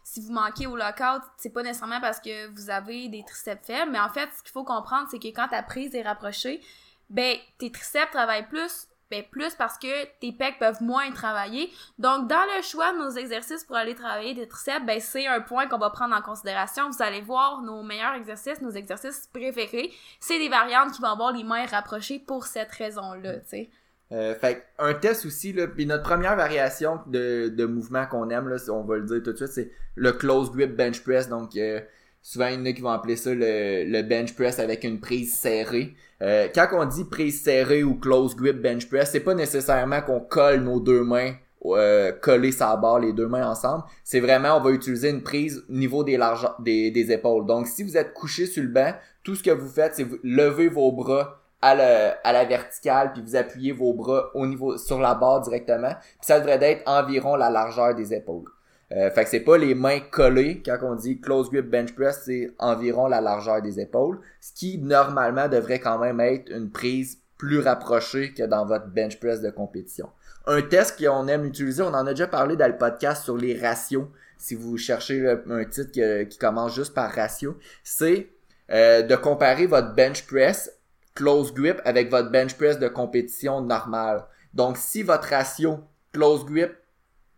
si 0.03 0.21
vous 0.21 0.31
manquez 0.31 0.67
au 0.67 0.75
lockout, 0.75 1.21
c'est 1.37 1.49
pas 1.49 1.63
nécessairement 1.63 1.99
parce 2.01 2.19
que 2.19 2.47
vous 2.47 2.69
avez 2.69 3.09
des 3.09 3.23
triceps 3.23 3.65
faibles, 3.65 3.91
mais 3.91 3.99
en 3.99 4.09
fait, 4.09 4.29
ce 4.37 4.41
qu'il 4.41 4.51
faut 4.51 4.63
comprendre, 4.63 5.07
c'est 5.11 5.19
que 5.19 5.27
quand 5.27 5.49
ta 5.49 5.61
prise 5.61 5.93
est 5.93 6.01
rapprochée, 6.01 6.61
ben, 7.09 7.35
tes 7.57 7.71
triceps 7.71 8.11
travaillent 8.11 8.47
plus, 8.47 8.87
ben, 9.09 9.23
plus 9.29 9.55
parce 9.55 9.77
que 9.77 10.05
tes 10.19 10.31
pecs 10.31 10.59
peuvent 10.59 10.81
moins 10.81 11.11
travailler. 11.11 11.71
Donc, 11.97 12.27
dans 12.27 12.43
le 12.55 12.61
choix 12.61 12.93
de 12.93 12.97
nos 12.97 13.11
exercices 13.11 13.63
pour 13.63 13.75
aller 13.75 13.95
travailler 13.95 14.33
des 14.33 14.47
triceps, 14.47 14.85
ben, 14.85 14.99
c'est 14.99 15.27
un 15.27 15.41
point 15.41 15.67
qu'on 15.67 15.77
va 15.77 15.89
prendre 15.89 16.15
en 16.15 16.21
considération. 16.21 16.89
Vous 16.89 17.01
allez 17.01 17.21
voir 17.21 17.61
nos 17.61 17.83
meilleurs 17.83 18.15
exercices, 18.15 18.61
nos 18.61 18.71
exercices 18.71 19.27
préférés. 19.33 19.91
C'est 20.19 20.39
des 20.39 20.49
variantes 20.49 20.91
qui 20.91 21.01
vont 21.01 21.09
avoir 21.09 21.31
les 21.31 21.43
mains 21.43 21.65
rapprochées 21.65 22.19
pour 22.19 22.45
cette 22.45 22.71
raison-là, 22.71 23.37
tu 23.39 23.47
sais. 23.47 23.69
Euh, 24.13 24.35
fait 24.35 24.65
un 24.79 24.93
test 24.93 25.25
aussi 25.25 25.51
là, 25.51 25.67
puis 25.67 25.85
notre 25.85 26.03
première 26.03 26.37
variation 26.37 27.01
de, 27.07 27.49
de 27.49 27.65
mouvement 27.65 28.05
qu'on 28.05 28.29
aime 28.29 28.47
là, 28.47 28.55
on 28.69 28.85
va 28.85 28.95
le 28.95 29.03
dire 29.03 29.21
tout 29.21 29.33
de 29.33 29.35
suite, 29.35 29.49
c'est 29.49 29.71
le 29.95 30.13
close 30.13 30.49
grip 30.49 30.77
bench 30.77 31.03
press. 31.03 31.27
Donc 31.27 31.57
euh, 31.57 31.81
souvent 32.27 32.47
il 32.47 32.55
y 32.55 32.57
en 32.57 32.65
a 32.65 32.73
qui 32.73 32.81
vont 32.81 32.89
appeler 32.89 33.15
ça 33.15 33.33
le, 33.33 33.85
le 33.85 34.01
bench 34.01 34.35
press 34.35 34.59
avec 34.59 34.83
une 34.83 34.99
prise 34.99 35.33
serrée. 35.33 35.95
Euh, 36.21 36.49
quand 36.53 36.67
on 36.73 36.83
dit 36.83 37.05
prise 37.05 37.41
serrée 37.41 37.83
ou 37.83 37.95
close 37.95 38.35
grip 38.35 38.61
bench 38.61 38.89
press, 38.89 39.11
c'est 39.11 39.21
pas 39.21 39.33
nécessairement 39.33 40.01
qu'on 40.01 40.19
colle 40.19 40.59
nos 40.61 40.81
deux 40.81 41.03
mains 41.03 41.35
euh, 41.65 42.11
coller 42.11 42.51
sa 42.51 42.75
barre 42.75 42.99
les 42.99 43.13
deux 43.13 43.27
mains 43.27 43.49
ensemble. 43.49 43.83
C'est 44.03 44.19
vraiment, 44.19 44.57
on 44.57 44.61
va 44.61 44.71
utiliser 44.71 45.09
une 45.09 45.23
prise 45.23 45.63
au 45.69 45.73
niveau 45.73 46.03
des, 46.03 46.17
larges, 46.17 46.47
des, 46.59 46.91
des 46.91 47.11
épaules. 47.11 47.45
Donc, 47.45 47.67
si 47.67 47.83
vous 47.83 47.97
êtes 47.97 48.13
couché 48.13 48.45
sur 48.45 48.63
le 48.63 48.69
banc, 48.69 48.93
tout 49.23 49.35
ce 49.35 49.43
que 49.43 49.51
vous 49.51 49.67
faites, 49.67 49.95
c'est 49.95 50.03
vous 50.03 50.17
lever 50.23 50.67
vos 50.67 50.91
bras 50.91 51.41
à 51.61 51.75
la, 51.75 52.11
à 52.23 52.33
la 52.33 52.45
verticale, 52.45 53.13
puis 53.13 53.21
vous 53.21 53.35
appuyez 53.35 53.71
vos 53.71 53.93
bras 53.93 54.29
au 54.35 54.45
niveau 54.45 54.77
sur 54.77 54.99
la 54.99 55.15
barre 55.15 55.41
directement. 55.41 55.93
Puis 55.99 56.27
ça 56.27 56.39
devrait 56.39 56.59
être 56.61 56.83
environ 56.85 57.35
la 57.35 57.49
largeur 57.49 57.95
des 57.95 58.13
épaules. 58.13 58.45
Euh, 58.93 59.11
fait 59.11 59.25
que 59.25 59.29
c'est 59.29 59.41
pas 59.41 59.57
les 59.57 59.75
mains 59.75 59.99
collées. 59.99 60.61
Quand 60.65 60.77
on 60.81 60.95
dit 60.95 61.19
close 61.19 61.49
grip 61.49 61.69
bench 61.69 61.93
press, 61.93 62.21
c'est 62.25 62.51
environ 62.57 63.07
la 63.07 63.19
largeur 63.19 63.61
des 63.61 63.79
épaules. 63.79 64.19
Ce 64.39 64.53
qui 64.53 64.77
normalement 64.77 65.49
devrait 65.49 65.79
quand 65.79 65.99
même 65.99 66.19
être 66.19 66.49
une 66.49 66.71
prise 66.71 67.19
plus 67.37 67.59
rapprochée 67.59 68.33
que 68.33 68.43
dans 68.43 68.65
votre 68.65 68.87
bench 68.87 69.19
press 69.19 69.41
de 69.41 69.49
compétition. 69.49 70.09
Un 70.47 70.61
test 70.61 70.97
qu'on 70.97 71.27
aime 71.27 71.45
utiliser, 71.45 71.83
on 71.83 71.87
en 71.87 72.07
a 72.07 72.11
déjà 72.11 72.27
parlé 72.27 72.55
dans 72.55 72.67
le 72.67 72.77
podcast 72.77 73.25
sur 73.25 73.37
les 73.37 73.59
ratios. 73.59 74.07
Si 74.37 74.55
vous 74.55 74.77
cherchez 74.77 75.27
un 75.49 75.65
titre 75.65 75.91
qui, 76.29 76.37
commence 76.37 76.75
juste 76.75 76.93
par 76.93 77.11
ratio, 77.11 77.57
c'est 77.83 78.29
euh, 78.71 79.01
de 79.01 79.15
comparer 79.15 79.65
votre 79.65 79.93
bench 79.93 80.25
press 80.25 80.71
close 81.15 81.53
grip 81.53 81.81
avec 81.83 82.09
votre 82.09 82.29
bench 82.29 82.55
press 82.55 82.79
de 82.79 82.87
compétition 82.87 83.59
normale. 83.61 84.23
Donc, 84.53 84.77
si 84.77 85.03
votre 85.03 85.27
ratio 85.29 85.79
close 86.13 86.45
grip 86.45 86.71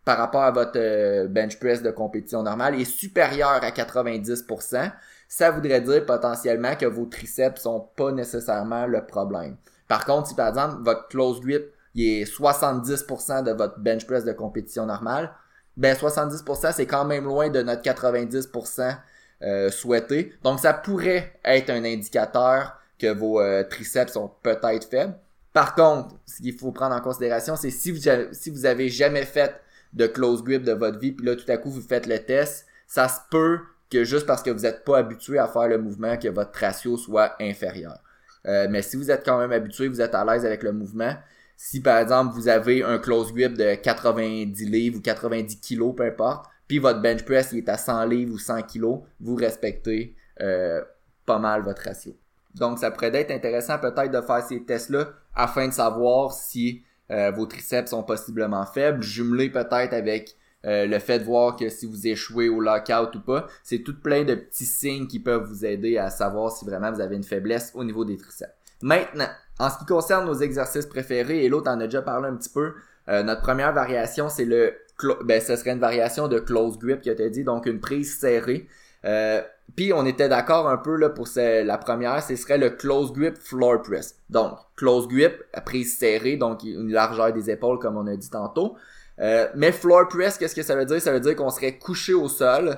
par 0.10 0.18
rapport 0.18 0.42
à 0.42 0.50
votre 0.50 0.72
euh, 0.78 1.28
bench 1.28 1.60
press 1.60 1.84
de 1.84 1.92
compétition 1.92 2.42
normale 2.42 2.82
est 2.82 2.84
supérieur 2.84 3.60
à 3.62 3.70
90%, 3.70 4.92
ça 5.28 5.52
voudrait 5.52 5.82
dire 5.82 6.04
potentiellement 6.04 6.76
que 6.76 6.88
vos 6.88 7.06
triceps 7.06 7.62
sont 7.62 7.88
pas 7.96 8.12
nécessairement 8.12 8.88
le 8.88 9.06
problème. 9.06 9.56
Par 9.88 10.06
contre, 10.06 10.30
si 10.30 10.34
par 10.34 10.48
exemple 10.48 10.78
votre 10.82 11.08
close 11.10 11.40
grip 11.42 11.62
est 11.96 12.26
70% 12.26 13.44
de 13.44 13.52
votre 13.52 13.78
bench 13.78 14.08
press 14.08 14.26
de 14.26 14.32
compétition 14.32 14.88
normale, 14.88 15.32
ben 15.78 15.96
70% 15.96 16.74
c'est 16.74 16.88
quand 16.88 17.06
même 17.06 17.26
loin 17.26 17.50
de 17.50 17.62
notre 17.62 17.84
90% 17.84 18.98
euh, 19.44 19.70
souhaité. 19.70 20.34
Donc 20.42 20.60
ça 20.60 20.74
pourrait 20.74 21.40
être 21.46 21.70
un 21.70 21.86
indicateur 21.86 22.80
que 22.98 23.14
vos 23.14 23.40
euh, 23.40 23.64
triceps 23.64 24.14
sont 24.14 24.32
peut-être 24.42 24.90
faibles. 24.90 25.14
Par 25.54 25.76
contre, 25.76 26.16
ce 26.26 26.42
qu'il 26.42 26.58
faut 26.58 26.72
prendre 26.72 26.96
en 26.96 27.02
considération, 27.02 27.56
c'est 27.56 27.70
si 27.70 27.92
vous, 27.92 28.10
si 28.32 28.50
vous 28.50 28.66
avez 28.66 28.90
jamais 28.90 29.26
fait 29.26 29.54
de 29.94 30.08
close 30.08 30.44
grip 30.44 30.64
de 30.64 30.72
votre 30.72 31.00
vie, 31.00 31.12
puis 31.12 31.26
là 31.26 31.36
tout 31.36 31.50
à 31.50 31.58
coup 31.58 31.70
vous 31.70 31.82
faites 31.82 32.08
le 32.08 32.20
test, 32.20 32.66
ça 32.88 33.08
se 33.08 33.20
peut 33.30 33.60
que 33.90 34.04
juste 34.04 34.26
parce 34.26 34.44
que 34.44 34.52
vous 34.52 34.62
n'êtes 34.62 34.84
pas 34.84 35.00
habitué 35.00 35.40
à 35.40 35.48
faire 35.48 35.68
le 35.68 35.78
mouvement, 35.80 36.18
que 36.18 36.28
votre 36.28 36.58
ratio 36.60 36.98
soit 36.98 37.36
inférieur. 37.42 38.00
Euh, 38.46 38.68
mais 38.70 38.82
si 38.82 38.96
vous 38.96 39.12
êtes 39.12 39.26
quand 39.26 39.40
même 39.40 39.52
habitué, 39.52 39.88
vous 39.88 40.02
êtes 40.02 40.16
à 40.16 40.24
l'aise 40.24 40.46
avec 40.46 40.64
le 40.64 40.72
mouvement, 40.72 41.14
si 41.58 41.82
par 41.82 41.98
exemple 41.98 42.34
vous 42.34 42.48
avez 42.48 42.84
un 42.84 43.00
close 43.00 43.34
grip 43.34 43.54
de 43.56 43.76
90 43.76 44.66
livres 44.66 45.00
ou 45.00 45.02
90 45.02 45.60
kilos, 45.60 45.94
peu 45.96 46.04
importe, 46.04 46.46
puis 46.68 46.78
votre 46.80 47.02
bench 47.02 47.24
press 47.26 47.50
il 47.52 47.60
est 47.60 47.70
à 47.70 47.78
100 47.78 48.06
livres 48.06 48.34
ou 48.34 48.38
100 48.38 48.62
kilos, 48.64 49.02
vous 49.20 49.36
respectez 49.36 50.16
euh, 50.42 50.82
pas 51.26 51.40
mal 51.40 51.64
votre 51.64 51.82
ratio. 51.82 52.16
Donc, 52.56 52.80
ça 52.80 52.92
pourrait 52.92 53.16
être 53.16 53.32
intéressant 53.32 53.78
peut-être 53.78 54.12
de 54.12 54.22
faire 54.22 54.44
ces 54.44 54.64
tests-là 54.64 55.10
afin 55.36 55.68
de 55.68 55.74
savoir 55.74 56.34
si 56.34 56.84
euh, 57.12 57.32
vos 57.32 57.46
triceps 57.46 57.90
sont 57.90 58.04
possiblement 58.04 58.66
faibles, 58.66 59.02
jumelé 59.02 59.50
peut-être 59.50 59.94
avec 59.94 60.36
euh, 60.66 60.86
le 60.86 61.00
fait 61.00 61.20
de 61.20 61.24
voir 61.24 61.56
que 61.56 61.70
si 61.70 61.86
vous 61.86 62.08
échouez 62.08 62.50
au 62.50 62.60
lockout 62.60 63.16
ou 63.16 63.22
pas. 63.22 63.48
C'est 63.64 63.80
tout 63.80 64.00
plein 64.00 64.24
de 64.24 64.36
petits 64.36 64.66
signes 64.66 65.08
qui 65.08 65.20
peuvent 65.20 65.46
vous 65.46 65.66
aider 65.66 65.98
à 65.98 66.10
savoir 66.10 66.52
si 66.52 66.66
vraiment 66.66 66.92
vous 66.92 67.02
avez 67.02 67.16
une 67.16 67.24
faiblesse 67.24 67.72
au 67.76 67.84
niveau 67.84 68.04
des 68.04 68.18
triceps. 68.18 68.54
Maintenant, 68.82 69.30
en 69.58 69.70
ce 69.70 69.78
qui 69.78 69.86
concerne 69.86 70.26
nos 70.26 70.36
exercices 70.36 70.86
préférés, 70.86 71.44
et 71.46 71.50
l'autre 71.50 71.70
en 71.70 71.80
a 71.80 71.86
déjà 71.86 72.02
parlé 72.02 72.28
un 72.28 72.36
petit 72.36 72.50
peu, 72.50 72.74
euh, 73.08 73.24
notre 73.24 73.42
première 73.42 73.74
variation, 73.74 74.30
c'est 74.30 74.46
le 74.46 74.74
ben, 75.24 75.42
ce 75.42 75.56
serait 75.56 75.72
une 75.72 75.80
variation 75.80 76.28
de 76.28 76.40
close 76.40 76.78
grip 76.78 77.02
que 77.02 77.10
tu 77.10 77.22
as 77.22 77.30
dit, 77.30 77.46
donc 77.46 77.66
une 77.66 77.80
prise 77.80 78.20
serrée. 78.20 78.68
Euh, 79.06 79.42
puis 79.76 79.94
on 79.94 80.06
était 80.06 80.30
d'accord 80.30 80.68
un 80.68 80.78
peu 80.78 80.96
là 80.96 81.10
pour 81.10 81.28
la 81.36 81.78
première, 81.78 82.22
ce 82.24 82.36
serait 82.36 82.58
le 82.58 82.72
close 82.72 83.14
grip 83.14 83.38
floor 83.38 83.82
press. 83.82 84.16
Donc 84.30 84.58
close 84.76 85.08
grip, 85.08 85.44
prise 85.66 85.98
serrée, 85.98 86.38
donc 86.38 86.64
une 86.64 86.92
largeur 86.92 87.34
des 87.34 87.50
épaules 87.50 87.80
comme 87.80 87.98
on 87.98 88.08
a 88.08 88.16
dit 88.16 88.30
tantôt. 88.30 88.76
Euh, 89.20 89.48
mais 89.56 89.72
floor 89.72 90.08
press, 90.08 90.38
qu'est-ce 90.38 90.56
que 90.56 90.64
ça 90.64 90.76
veut 90.76 90.86
dire? 90.86 91.02
Ça 91.02 91.12
veut 91.12 91.20
dire 91.20 91.36
qu'on 91.36 91.50
serait 91.50 91.78
couché 91.78 92.14
au 92.14 92.30
sol, 92.30 92.78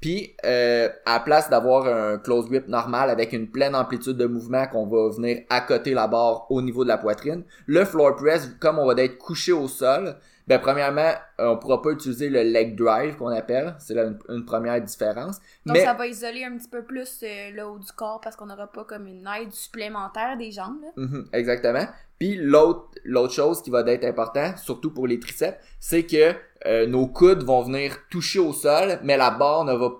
puis 0.00 0.36
euh, 0.44 0.88
à 1.06 1.20
place 1.20 1.48
d'avoir 1.50 1.86
un 1.86 2.18
close 2.18 2.48
grip 2.48 2.68
normal 2.68 3.10
avec 3.10 3.32
une 3.32 3.50
pleine 3.50 3.74
amplitude 3.74 4.16
de 4.16 4.26
mouvement 4.26 4.66
qu'on 4.66 4.86
va 4.86 5.08
venir 5.08 5.42
côté 5.66 5.94
la 5.94 6.06
barre 6.06 6.50
au 6.50 6.62
niveau 6.62 6.84
de 6.84 6.88
la 6.88 6.98
poitrine, 6.98 7.44
le 7.66 7.84
floor 7.84 8.16
press, 8.16 8.50
comme 8.60 8.78
on 8.78 8.86
va 8.86 9.02
être 9.02 9.18
couché 9.18 9.52
au 9.52 9.66
sol, 9.66 10.16
ben, 10.48 10.58
premièrement, 10.58 11.12
on 11.38 11.58
pourra 11.58 11.82
pas 11.82 11.90
utiliser 11.90 12.30
le 12.30 12.42
leg 12.42 12.74
drive 12.74 13.16
qu'on 13.16 13.28
appelle. 13.28 13.76
C'est 13.78 13.92
là 13.92 14.10
une, 14.30 14.46
première 14.46 14.80
différence. 14.80 15.36
Donc, 15.66 15.76
ça 15.76 15.92
va 15.92 16.06
isoler 16.06 16.44
un 16.44 16.56
petit 16.56 16.68
peu 16.68 16.82
plus 16.82 17.20
euh, 17.22 17.50
le 17.50 17.66
haut 17.66 17.78
du 17.78 17.92
corps 17.92 18.18
parce 18.22 18.34
qu'on 18.34 18.46
n'aura 18.46 18.66
pas 18.66 18.84
comme 18.84 19.06
une 19.06 19.28
aide 19.38 19.52
supplémentaire 19.52 20.38
des 20.38 20.50
jambes. 20.50 20.84
Mm-hmm, 20.96 21.26
exactement. 21.34 21.86
Puis 22.18 22.36
l'autre 22.36 22.88
l'autre 23.04 23.34
chose 23.34 23.60
qui 23.60 23.68
va 23.68 23.80
être 23.82 24.04
important, 24.04 24.56
surtout 24.56 24.90
pour 24.90 25.06
les 25.06 25.20
triceps, 25.20 25.58
c'est 25.80 26.04
que 26.04 26.32
euh, 26.64 26.86
nos 26.86 27.06
coudes 27.06 27.42
vont 27.44 27.62
venir 27.62 27.98
toucher 28.08 28.38
au 28.38 28.54
sol, 28.54 28.98
mais 29.04 29.18
la 29.18 29.30
barre 29.30 29.64
ne 29.64 29.74
va 29.74 29.90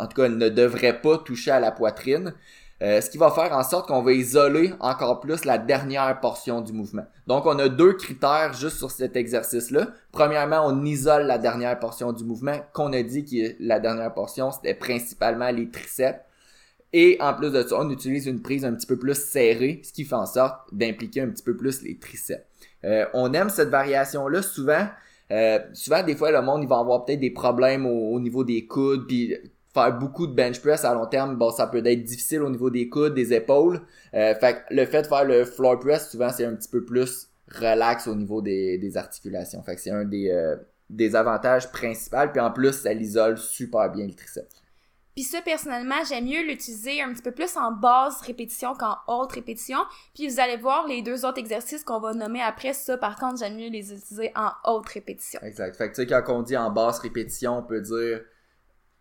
en 0.00 0.06
tout 0.06 0.22
cas 0.22 0.28
ne 0.28 0.48
devrait 0.48 1.02
pas 1.02 1.18
toucher 1.18 1.50
à 1.50 1.60
la 1.60 1.70
poitrine. 1.70 2.32
Euh, 2.80 3.00
ce 3.00 3.10
qui 3.10 3.18
va 3.18 3.30
faire 3.30 3.52
en 3.52 3.64
sorte 3.64 3.88
qu'on 3.88 4.02
va 4.02 4.12
isoler 4.12 4.72
encore 4.78 5.20
plus 5.20 5.44
la 5.44 5.58
dernière 5.58 6.20
portion 6.20 6.60
du 6.60 6.72
mouvement. 6.72 7.04
Donc, 7.26 7.44
on 7.46 7.58
a 7.58 7.68
deux 7.68 7.94
critères 7.94 8.52
juste 8.52 8.78
sur 8.78 8.90
cet 8.90 9.16
exercice-là. 9.16 9.88
Premièrement, 10.12 10.64
on 10.64 10.84
isole 10.84 11.26
la 11.26 11.38
dernière 11.38 11.78
portion 11.78 12.12
du 12.12 12.24
mouvement, 12.24 12.58
qu'on 12.72 12.92
a 12.92 13.02
dit 13.02 13.24
que 13.24 13.56
la 13.58 13.80
dernière 13.80 14.14
portion, 14.14 14.52
c'était 14.52 14.74
principalement 14.74 15.50
les 15.50 15.68
triceps. 15.68 16.20
Et 16.92 17.18
en 17.20 17.34
plus 17.34 17.50
de 17.50 17.62
ça, 17.62 17.76
on 17.78 17.90
utilise 17.90 18.26
une 18.26 18.40
prise 18.40 18.64
un 18.64 18.72
petit 18.74 18.86
peu 18.86 18.96
plus 18.96 19.14
serrée, 19.14 19.82
ce 19.84 19.92
qui 19.92 20.04
fait 20.04 20.14
en 20.14 20.26
sorte 20.26 20.72
d'impliquer 20.72 21.20
un 21.22 21.28
petit 21.28 21.42
peu 21.42 21.56
plus 21.56 21.82
les 21.82 21.98
triceps. 21.98 22.44
Euh, 22.84 23.04
on 23.12 23.32
aime 23.32 23.50
cette 23.50 23.68
variation-là 23.68 24.40
souvent. 24.40 24.86
Euh, 25.30 25.58
souvent, 25.74 26.02
des 26.02 26.16
fois, 26.16 26.30
le 26.30 26.40
monde, 26.40 26.62
il 26.62 26.68
va 26.68 26.78
avoir 26.78 27.04
peut-être 27.04 27.20
des 27.20 27.30
problèmes 27.30 27.84
au, 27.84 28.18
niveau 28.20 28.44
des 28.44 28.66
coudes, 28.66 29.06
puis 29.06 29.36
faire 29.74 29.98
beaucoup 29.98 30.26
de 30.26 30.32
bench 30.32 30.60
press 30.60 30.84
à 30.84 30.94
long 30.94 31.06
terme, 31.06 31.36
bon, 31.36 31.50
ça 31.50 31.66
peut 31.66 31.84
être 31.84 32.04
difficile 32.04 32.42
au 32.42 32.50
niveau 32.50 32.70
des 32.70 32.88
coudes, 32.88 33.14
des 33.14 33.32
épaules. 33.32 33.80
Euh, 34.14 34.34
fait 34.34 34.64
que 34.68 34.74
le 34.74 34.84
fait 34.86 35.02
de 35.02 35.06
faire 35.06 35.24
le 35.24 35.44
floor 35.44 35.78
press, 35.78 36.10
souvent, 36.10 36.30
c'est 36.30 36.44
un 36.44 36.54
petit 36.54 36.68
peu 36.68 36.84
plus 36.84 37.28
relax 37.50 38.06
au 38.06 38.14
niveau 38.14 38.42
des, 38.42 38.78
des 38.78 38.96
articulations. 38.96 39.62
Fait 39.62 39.74
que 39.74 39.80
c'est 39.80 39.90
un 39.90 40.04
des, 40.04 40.30
euh, 40.30 40.56
des 40.90 41.16
avantages 41.16 41.70
principaux. 41.70 42.28
Puis 42.32 42.40
en 42.40 42.50
plus, 42.50 42.72
ça 42.72 42.92
l'isole 42.92 43.38
super 43.38 43.90
bien 43.90 44.06
le 44.06 44.14
triceps. 44.14 44.62
Puis 45.14 45.24
ça, 45.24 45.42
personnellement, 45.42 45.96
j'aime 46.08 46.26
mieux 46.26 46.46
l'utiliser 46.46 47.02
un 47.02 47.12
petit 47.12 47.22
peu 47.22 47.32
plus 47.32 47.56
en 47.56 47.72
basse 47.72 48.20
répétition 48.20 48.74
qu'en 48.74 48.94
haute 49.08 49.32
répétition. 49.32 49.78
Puis 50.14 50.28
vous 50.28 50.38
allez 50.38 50.56
voir 50.56 50.86
les 50.86 51.02
deux 51.02 51.26
autres 51.26 51.38
exercices 51.38 51.82
qu'on 51.82 51.98
va 51.98 52.14
nommer 52.14 52.40
après 52.40 52.72
ça. 52.72 52.96
Par 52.96 53.16
contre, 53.16 53.40
j'aime 53.40 53.56
mieux 53.56 53.68
les 53.68 53.92
utiliser 53.92 54.30
en 54.36 54.52
haute 54.64 54.88
répétition. 54.88 55.40
Exact. 55.42 55.76
Fait 55.76 55.90
que 55.90 55.96
tu 55.96 56.02
sais, 56.02 56.06
quand 56.06 56.22
on 56.28 56.42
dit 56.42 56.56
en 56.56 56.70
basse 56.70 57.00
répétition, 57.00 57.58
on 57.58 57.62
peut 57.64 57.80
dire 57.80 58.20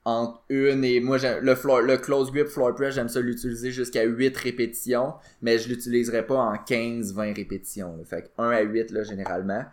entre 0.07 0.41
une 0.47 0.85
et 0.85 1.01
moi 1.01 1.17
le 1.41 1.55
floor, 1.55 1.81
le 1.81 1.97
close 1.97 2.31
grip 2.31 2.47
floor 2.47 2.73
press 2.73 2.95
j'aime 2.95 3.09
ça 3.09 3.19
l'utiliser 3.19 3.71
jusqu'à 3.71 4.03
8 4.03 4.37
répétitions 4.37 5.15
mais 5.41 5.57
je 5.57 5.67
l'utiliserai 5.67 6.25
pas 6.25 6.35
en 6.35 6.57
15 6.57 7.13
20 7.13 7.35
répétitions 7.35 7.99
fait 8.05 8.21
que 8.21 8.41
1 8.41 8.49
à 8.51 8.61
8 8.61 8.91
là 8.91 9.03
généralement 9.03 9.65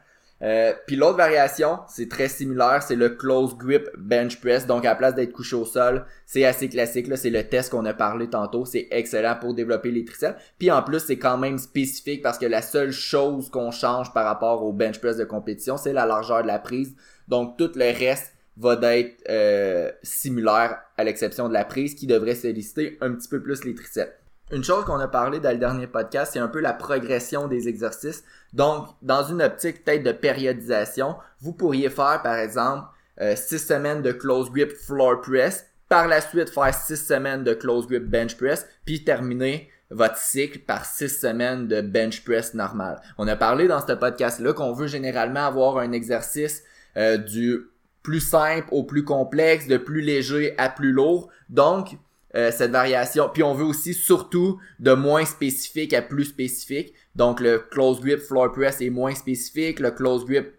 euh, 0.42 0.74
puis 0.86 0.96
l'autre 0.96 1.16
variation, 1.16 1.78
c'est 1.88 2.10
très 2.10 2.28
similaire, 2.28 2.82
c'est 2.82 2.96
le 2.96 3.10
close 3.10 3.56
grip 3.56 3.88
bench 3.96 4.40
press. 4.40 4.66
Donc 4.66 4.84
à 4.84 4.90
la 4.90 4.94
place 4.94 5.14
d'être 5.14 5.32
couché 5.32 5.56
au 5.56 5.64
sol, 5.64 6.04
c'est 6.26 6.44
assez 6.44 6.68
classique. 6.68 7.06
Là, 7.06 7.16
c'est 7.16 7.30
le 7.30 7.48
test 7.48 7.70
qu'on 7.70 7.84
a 7.86 7.94
parlé 7.94 8.28
tantôt. 8.28 8.66
C'est 8.66 8.88
excellent 8.90 9.36
pour 9.40 9.54
développer 9.54 9.90
les 9.90 10.04
triceps. 10.04 10.38
Puis 10.58 10.70
en 10.70 10.82
plus, 10.82 10.98
c'est 10.98 11.18
quand 11.18 11.38
même 11.38 11.56
spécifique 11.56 12.20
parce 12.20 12.38
que 12.38 12.46
la 12.46 12.60
seule 12.60 12.92
chose 12.92 13.48
qu'on 13.48 13.70
change 13.70 14.12
par 14.12 14.26
rapport 14.26 14.64
au 14.64 14.72
bench 14.72 15.00
press 15.00 15.16
de 15.16 15.24
compétition, 15.24 15.76
c'est 15.76 15.92
la 15.92 16.04
largeur 16.04 16.42
de 16.42 16.48
la 16.48 16.58
prise. 16.58 16.94
Donc 17.28 17.56
tout 17.56 17.70
le 17.76 17.96
reste 17.96 18.33
va 18.56 18.76
d'être 18.76 19.22
euh, 19.28 19.90
similaire 20.02 20.78
à 20.96 21.04
l'exception 21.04 21.48
de 21.48 21.54
la 21.54 21.64
prise 21.64 21.94
qui 21.94 22.06
devrait 22.06 22.34
solliciter 22.34 22.98
un 23.00 23.12
petit 23.12 23.28
peu 23.28 23.42
plus 23.42 23.64
les 23.64 23.74
triceps. 23.74 24.12
Une 24.52 24.62
chose 24.62 24.84
qu'on 24.84 25.00
a 25.00 25.08
parlé 25.08 25.40
dans 25.40 25.50
le 25.50 25.58
dernier 25.58 25.86
podcast, 25.86 26.32
c'est 26.34 26.38
un 26.38 26.48
peu 26.48 26.60
la 26.60 26.74
progression 26.74 27.48
des 27.48 27.66
exercices. 27.66 28.24
Donc, 28.52 28.88
dans 29.00 29.24
une 29.24 29.42
optique 29.42 29.84
peut-être 29.84 30.02
de 30.02 30.12
périodisation, 30.12 31.16
vous 31.40 31.52
pourriez 31.52 31.88
faire, 31.88 32.20
par 32.22 32.36
exemple, 32.36 32.86
6 33.18 33.22
euh, 33.22 33.58
semaines 33.58 34.02
de 34.02 34.12
close 34.12 34.50
grip 34.50 34.72
floor 34.72 35.20
press, 35.22 35.66
par 35.88 36.08
la 36.08 36.20
suite 36.20 36.50
faire 36.50 36.74
6 36.74 36.96
semaines 36.96 37.44
de 37.44 37.54
close 37.54 37.86
grip 37.86 38.04
bench 38.04 38.36
press, 38.36 38.66
puis 38.84 39.02
terminer 39.02 39.70
votre 39.90 40.18
cycle 40.18 40.60
par 40.60 40.84
6 40.84 41.08
semaines 41.20 41.68
de 41.68 41.80
bench 41.80 42.22
press 42.24 42.54
normal. 42.54 43.00
On 43.16 43.26
a 43.28 43.36
parlé 43.36 43.66
dans 43.66 43.84
ce 43.84 43.92
podcast-là 43.92 44.52
qu'on 44.52 44.72
veut 44.72 44.88
généralement 44.88 45.46
avoir 45.46 45.78
un 45.78 45.92
exercice 45.92 46.62
euh, 46.96 47.16
du 47.16 47.68
plus 48.04 48.20
simple 48.20 48.68
au 48.70 48.84
plus 48.84 49.02
complexe, 49.02 49.66
de 49.66 49.78
plus 49.78 50.02
léger 50.02 50.54
à 50.58 50.68
plus 50.68 50.92
lourd. 50.92 51.28
Donc, 51.48 51.96
euh, 52.36 52.50
cette 52.50 52.72
variation. 52.72 53.30
Puis 53.32 53.44
on 53.44 53.54
veut 53.54 53.64
aussi 53.64 53.94
surtout 53.94 54.58
de 54.80 54.92
moins 54.92 55.24
spécifique 55.24 55.94
à 55.94 56.02
plus 56.02 56.24
spécifique. 56.24 56.92
Donc 57.14 57.38
le 57.38 57.60
close 57.60 58.00
grip 58.00 58.18
floor 58.18 58.50
press 58.50 58.80
est 58.80 58.90
moins 58.90 59.14
spécifique, 59.14 59.78
le 59.78 59.92
close 59.92 60.24
grip 60.24 60.52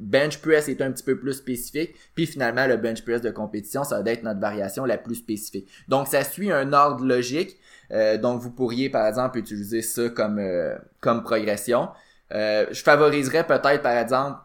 bench 0.00 0.38
press 0.38 0.70
est 0.70 0.80
un 0.80 0.90
petit 0.90 1.02
peu 1.02 1.18
plus 1.18 1.34
spécifique, 1.34 1.94
puis 2.14 2.24
finalement 2.24 2.66
le 2.66 2.78
bench 2.78 3.02
press 3.02 3.20
de 3.20 3.30
compétition, 3.30 3.84
ça 3.84 4.00
va 4.00 4.10
être 4.10 4.22
notre 4.22 4.40
variation 4.40 4.86
la 4.86 4.96
plus 4.96 5.16
spécifique. 5.16 5.68
Donc 5.88 6.08
ça 6.08 6.24
suit 6.24 6.50
un 6.50 6.72
ordre 6.72 7.04
logique. 7.04 7.58
Euh, 7.90 8.16
donc 8.16 8.40
vous 8.40 8.50
pourriez 8.50 8.88
par 8.88 9.06
exemple 9.06 9.38
utiliser 9.38 9.82
ça 9.82 10.08
comme 10.08 10.38
euh, 10.38 10.78
comme 11.00 11.22
progression. 11.22 11.90
je 12.30 12.82
favoriserais 12.82 13.46
peut-être 13.46 13.82
par 13.82 13.98
exemple 13.98 14.38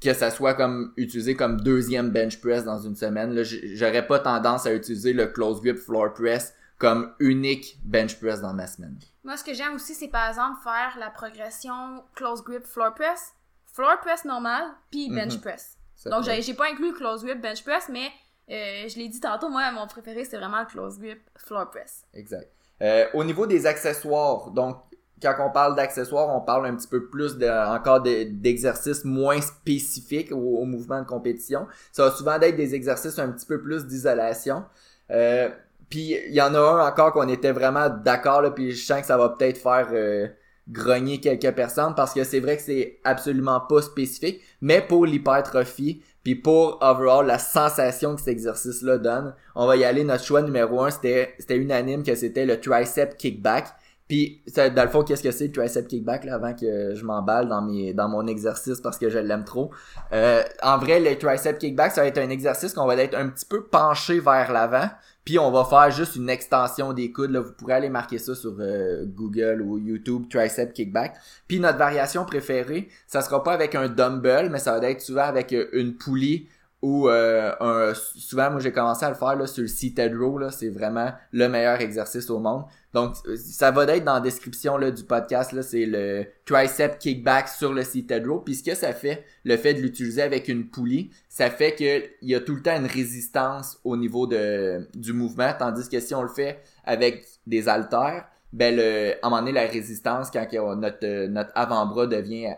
que 0.00 0.12
ça 0.12 0.30
soit 0.30 0.54
comme 0.54 0.92
utilisé 0.96 1.34
comme 1.34 1.60
deuxième 1.60 2.10
bench 2.10 2.40
press 2.40 2.64
dans 2.64 2.78
une 2.78 2.96
semaine. 2.96 3.34
Là, 3.34 3.42
j'aurais 3.44 4.06
pas 4.06 4.18
tendance 4.18 4.66
à 4.66 4.74
utiliser 4.74 5.12
le 5.12 5.26
close 5.26 5.60
grip 5.60 5.78
floor 5.78 6.12
press 6.12 6.54
comme 6.78 7.14
unique 7.18 7.78
bench 7.84 8.18
press 8.20 8.40
dans 8.40 8.52
ma 8.52 8.66
semaine. 8.66 8.98
Moi, 9.24 9.36
ce 9.36 9.44
que 9.44 9.54
j'aime 9.54 9.74
aussi, 9.74 9.94
c'est 9.94 10.08
par 10.08 10.28
exemple 10.28 10.58
faire 10.62 10.96
la 10.98 11.10
progression 11.10 12.04
close 12.14 12.42
grip 12.44 12.66
floor 12.66 12.94
press, 12.94 13.32
floor 13.72 13.98
press 14.00 14.24
normal, 14.24 14.64
puis 14.90 15.08
bench 15.10 15.34
mhm. 15.34 15.40
press. 15.40 15.78
Donc, 16.04 16.24
j'ai 16.24 16.54
pas 16.54 16.70
inclus 16.70 16.92
close 16.92 17.24
grip 17.24 17.40
bench 17.40 17.64
press, 17.64 17.88
mais 17.90 18.08
euh, 18.50 18.88
je 18.88 18.98
l'ai 18.98 19.08
dit 19.08 19.20
tantôt, 19.20 19.48
moi, 19.48 19.72
mon 19.72 19.86
préféré, 19.86 20.24
c'est 20.24 20.36
vraiment 20.36 20.60
le 20.60 20.66
close 20.66 20.98
grip 20.98 21.20
floor 21.36 21.70
press. 21.70 22.04
Exact. 22.12 22.48
Euh, 22.82 23.06
au 23.14 23.24
niveau 23.24 23.46
des 23.46 23.66
accessoires, 23.66 24.50
donc 24.50 24.76
quand 25.22 25.34
on 25.40 25.50
parle 25.50 25.76
d'accessoires, 25.76 26.34
on 26.34 26.40
parle 26.40 26.66
un 26.66 26.74
petit 26.74 26.88
peu 26.88 27.06
plus 27.08 27.36
encore 27.42 28.02
d'exercices 28.02 29.04
moins 29.04 29.40
spécifiques 29.40 30.30
au, 30.32 30.64
mouvement 30.64 31.00
de 31.00 31.06
compétition. 31.06 31.66
Ça 31.92 32.04
va 32.04 32.10
souvent 32.10 32.40
être 32.40 32.56
des 32.56 32.74
exercices 32.74 33.18
un 33.18 33.30
petit 33.30 33.46
peu 33.46 33.62
plus 33.62 33.86
d'isolation. 33.86 34.64
Euh, 35.10 35.48
puis 35.88 36.16
il 36.26 36.34
y 36.34 36.42
en 36.42 36.54
a 36.54 36.58
un 36.58 36.86
encore 36.86 37.12
qu'on 37.12 37.28
était 37.28 37.52
vraiment 37.52 37.88
d'accord, 37.88 38.42
puis 38.54 38.72
je 38.72 38.84
sens 38.84 39.00
que 39.00 39.06
ça 39.06 39.16
va 39.16 39.30
peut-être 39.30 39.58
faire 39.58 39.88
euh, 39.92 40.26
grogner 40.68 41.20
quelques 41.20 41.54
personnes 41.54 41.94
parce 41.94 42.12
que 42.12 42.24
c'est 42.24 42.40
vrai 42.40 42.56
que 42.56 42.62
c'est 42.62 42.98
absolument 43.04 43.60
pas 43.60 43.82
spécifique, 43.82 44.40
mais 44.60 44.80
pour 44.82 45.06
l'hypertrophie, 45.06 46.02
puis 46.24 46.34
pour 46.34 46.78
overall 46.82 47.24
la 47.24 47.38
sensation 47.38 48.16
que 48.16 48.20
cet 48.20 48.28
exercice-là 48.28 48.98
donne, 48.98 49.34
on 49.54 49.66
va 49.66 49.76
y 49.76 49.84
aller. 49.84 50.02
Notre 50.02 50.24
choix 50.24 50.42
numéro 50.42 50.82
un, 50.82 50.90
c'était 50.90 51.36
unanime 51.50 52.02
que 52.02 52.16
c'était 52.16 52.44
le 52.44 52.60
tricep 52.60 53.16
kickback. 53.16 53.68
Puis, 54.08 54.40
dans 54.54 54.84
le 54.84 54.88
fond, 54.88 55.02
qu'est-ce 55.02 55.22
que 55.22 55.32
c'est 55.32 55.48
le 55.48 55.52
tricep 55.52 55.88
kickback 55.88 56.24
là, 56.24 56.36
avant 56.36 56.54
que 56.54 56.94
je 56.94 57.04
m'emballe 57.04 57.48
dans 57.48 57.60
mes 57.60 57.92
dans 57.92 58.08
mon 58.08 58.26
exercice 58.28 58.80
parce 58.80 58.98
que 58.98 59.10
je 59.10 59.18
l'aime 59.18 59.44
trop? 59.44 59.72
Euh, 60.12 60.42
en 60.62 60.78
vrai, 60.78 61.00
le 61.00 61.16
tricep 61.18 61.58
kickback, 61.58 61.92
ça 61.92 62.02
va 62.02 62.06
être 62.06 62.18
un 62.18 62.30
exercice 62.30 62.72
qu'on 62.72 62.86
va 62.86 62.94
être 62.96 63.16
un 63.16 63.28
petit 63.28 63.44
peu 63.44 63.64
penché 63.64 64.20
vers 64.20 64.52
l'avant, 64.52 64.88
puis 65.24 65.40
on 65.40 65.50
va 65.50 65.64
faire 65.64 65.90
juste 65.90 66.14
une 66.14 66.30
extension 66.30 66.92
des 66.92 67.10
coudes. 67.10 67.32
Là, 67.32 67.40
vous 67.40 67.52
pourrez 67.52 67.72
aller 67.72 67.88
marquer 67.88 68.18
ça 68.18 68.36
sur 68.36 68.54
euh, 68.60 69.04
Google 69.06 69.60
ou 69.60 69.76
YouTube, 69.76 70.26
tricep 70.30 70.72
kickback. 70.72 71.16
Puis 71.48 71.58
notre 71.58 71.78
variation 71.78 72.24
préférée, 72.24 72.88
ça 73.08 73.22
sera 73.22 73.42
pas 73.42 73.54
avec 73.54 73.74
un 73.74 73.88
dumbbell, 73.88 74.50
mais 74.50 74.60
ça 74.60 74.78
va 74.78 74.88
être 74.88 75.00
souvent 75.00 75.24
avec 75.24 75.52
euh, 75.52 75.66
une 75.72 75.96
poulie 75.96 76.46
ou 76.82 77.08
euh, 77.08 77.52
un, 77.60 77.94
souvent 77.94 78.50
moi 78.50 78.60
j'ai 78.60 78.70
commencé 78.70 79.04
à 79.04 79.08
le 79.08 79.14
faire 79.14 79.34
là, 79.34 79.46
sur 79.46 79.62
le 79.62 79.68
seated 79.68 80.14
row 80.14 80.38
là, 80.38 80.50
c'est 80.50 80.68
vraiment 80.68 81.10
le 81.32 81.48
meilleur 81.48 81.80
exercice 81.80 82.28
au 82.28 82.38
monde. 82.38 82.64
Donc 82.92 83.16
ça 83.36 83.70
va 83.70 83.84
être 83.84 84.04
dans 84.04 84.14
la 84.14 84.20
description 84.20 84.76
là, 84.76 84.90
du 84.90 85.04
podcast 85.04 85.52
là, 85.52 85.62
c'est 85.62 85.86
le 85.86 86.26
tricep 86.44 86.98
kickback 86.98 87.48
sur 87.48 87.72
le 87.72 87.82
seated 87.82 88.26
row. 88.26 88.40
Puis 88.40 88.56
ce 88.56 88.62
que 88.62 88.74
ça 88.74 88.92
fait, 88.92 89.24
le 89.44 89.56
fait 89.56 89.74
de 89.74 89.80
l'utiliser 89.80 90.22
avec 90.22 90.48
une 90.48 90.68
poulie, 90.68 91.10
ça 91.28 91.50
fait 91.50 91.74
que 91.74 92.04
il 92.22 92.30
y 92.30 92.34
a 92.34 92.40
tout 92.40 92.54
le 92.54 92.62
temps 92.62 92.76
une 92.76 92.86
résistance 92.86 93.78
au 93.84 93.96
niveau 93.96 94.26
de 94.26 94.86
du 94.94 95.14
mouvement, 95.14 95.52
tandis 95.58 95.88
que 95.88 95.98
si 95.98 96.14
on 96.14 96.22
le 96.22 96.28
fait 96.28 96.62
avec 96.84 97.26
des 97.46 97.68
haltères, 97.68 98.26
ben 98.52 98.76
le, 98.76 99.14
à 99.22 99.26
un 99.26 99.30
moment 99.30 99.40
donné 99.40 99.52
la 99.52 99.66
résistance 99.66 100.30
quand 100.30 100.46
notre 100.76 101.26
notre 101.26 101.50
avant-bras 101.54 102.06
devient 102.06 102.54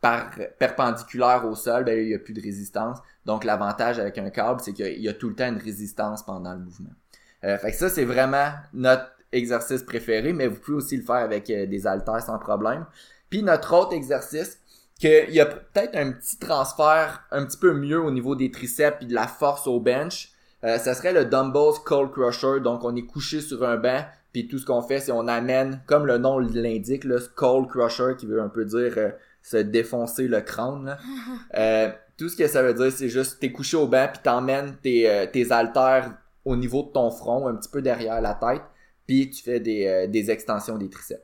par 0.00 0.30
perpendiculaire 0.58 1.44
au 1.46 1.54
sol, 1.54 1.84
ben, 1.84 1.98
il 1.98 2.08
n'y 2.08 2.14
a 2.14 2.18
plus 2.18 2.34
de 2.34 2.40
résistance. 2.40 2.98
Donc 3.26 3.44
l'avantage 3.44 3.98
avec 3.98 4.18
un 4.18 4.30
câble, 4.30 4.60
c'est 4.62 4.72
qu'il 4.72 5.00
y 5.00 5.08
a 5.08 5.12
tout 5.12 5.28
le 5.28 5.34
temps 5.34 5.48
une 5.48 5.58
résistance 5.58 6.24
pendant 6.24 6.52
le 6.52 6.60
mouvement. 6.60 6.90
Euh, 7.44 7.58
fait 7.58 7.72
que 7.72 7.76
ça, 7.76 7.88
c'est 7.88 8.04
vraiment 8.04 8.50
notre 8.72 9.10
exercice 9.32 9.82
préféré, 9.82 10.32
mais 10.32 10.46
vous 10.46 10.58
pouvez 10.58 10.76
aussi 10.76 10.96
le 10.96 11.02
faire 11.02 11.16
avec 11.16 11.50
euh, 11.50 11.66
des 11.66 11.86
haltères 11.86 12.22
sans 12.22 12.38
problème. 12.38 12.86
Puis 13.28 13.42
notre 13.42 13.74
autre 13.74 13.92
exercice, 13.92 14.58
qu'il 14.98 15.30
y 15.30 15.40
a 15.40 15.46
peut-être 15.46 15.96
un 15.96 16.12
petit 16.12 16.38
transfert 16.38 17.22
un 17.30 17.44
petit 17.44 17.56
peu 17.56 17.72
mieux 17.72 18.00
au 18.00 18.10
niveau 18.10 18.34
des 18.34 18.50
triceps 18.50 18.98
et 19.02 19.06
de 19.06 19.14
la 19.14 19.26
force 19.26 19.66
au 19.66 19.80
bench. 19.80 20.32
Euh, 20.64 20.78
ça 20.78 20.94
serait 20.94 21.12
le 21.12 21.24
dumbbells 21.24 21.80
cold 21.84 22.10
crusher. 22.10 22.60
Donc 22.60 22.84
on 22.84 22.94
est 22.96 23.06
couché 23.06 23.40
sur 23.40 23.64
un 23.64 23.76
banc, 23.76 24.04
puis 24.32 24.48
tout 24.48 24.58
ce 24.58 24.66
qu'on 24.66 24.82
fait, 24.82 25.00
c'est 25.00 25.12
on 25.12 25.28
amène, 25.28 25.80
comme 25.86 26.06
le 26.06 26.18
nom 26.18 26.38
l'indique, 26.38 27.04
le 27.04 27.20
cold 27.36 27.68
crusher, 27.68 28.16
qui 28.18 28.26
veut 28.26 28.42
un 28.42 28.48
peu 28.48 28.64
dire 28.64 28.94
euh, 28.96 29.10
se 29.42 29.56
défoncer 29.56 30.28
le 30.28 30.40
crâne. 30.40 30.96
Euh, 31.56 31.90
tout 32.16 32.28
ce 32.28 32.36
que 32.36 32.46
ça 32.46 32.62
veut 32.62 32.74
dire, 32.74 32.92
c'est 32.92 33.08
juste 33.08 33.40
t'es 33.40 33.52
couché 33.52 33.76
au 33.76 33.86
banc 33.86 34.08
puis 34.12 34.20
t'emmènes 34.22 34.76
tes, 34.82 35.08
euh, 35.08 35.26
tes 35.26 35.50
haltères 35.50 36.14
au 36.44 36.56
niveau 36.56 36.82
de 36.82 36.88
ton 36.88 37.10
front, 37.10 37.46
un 37.46 37.54
petit 37.54 37.70
peu 37.70 37.80
derrière 37.80 38.20
la 38.20 38.34
tête, 38.34 38.62
puis 39.06 39.30
tu 39.30 39.42
fais 39.42 39.60
des, 39.60 39.86
euh, 39.86 40.06
des 40.06 40.30
extensions 40.30 40.76
des 40.76 40.88
triceps. 40.90 41.22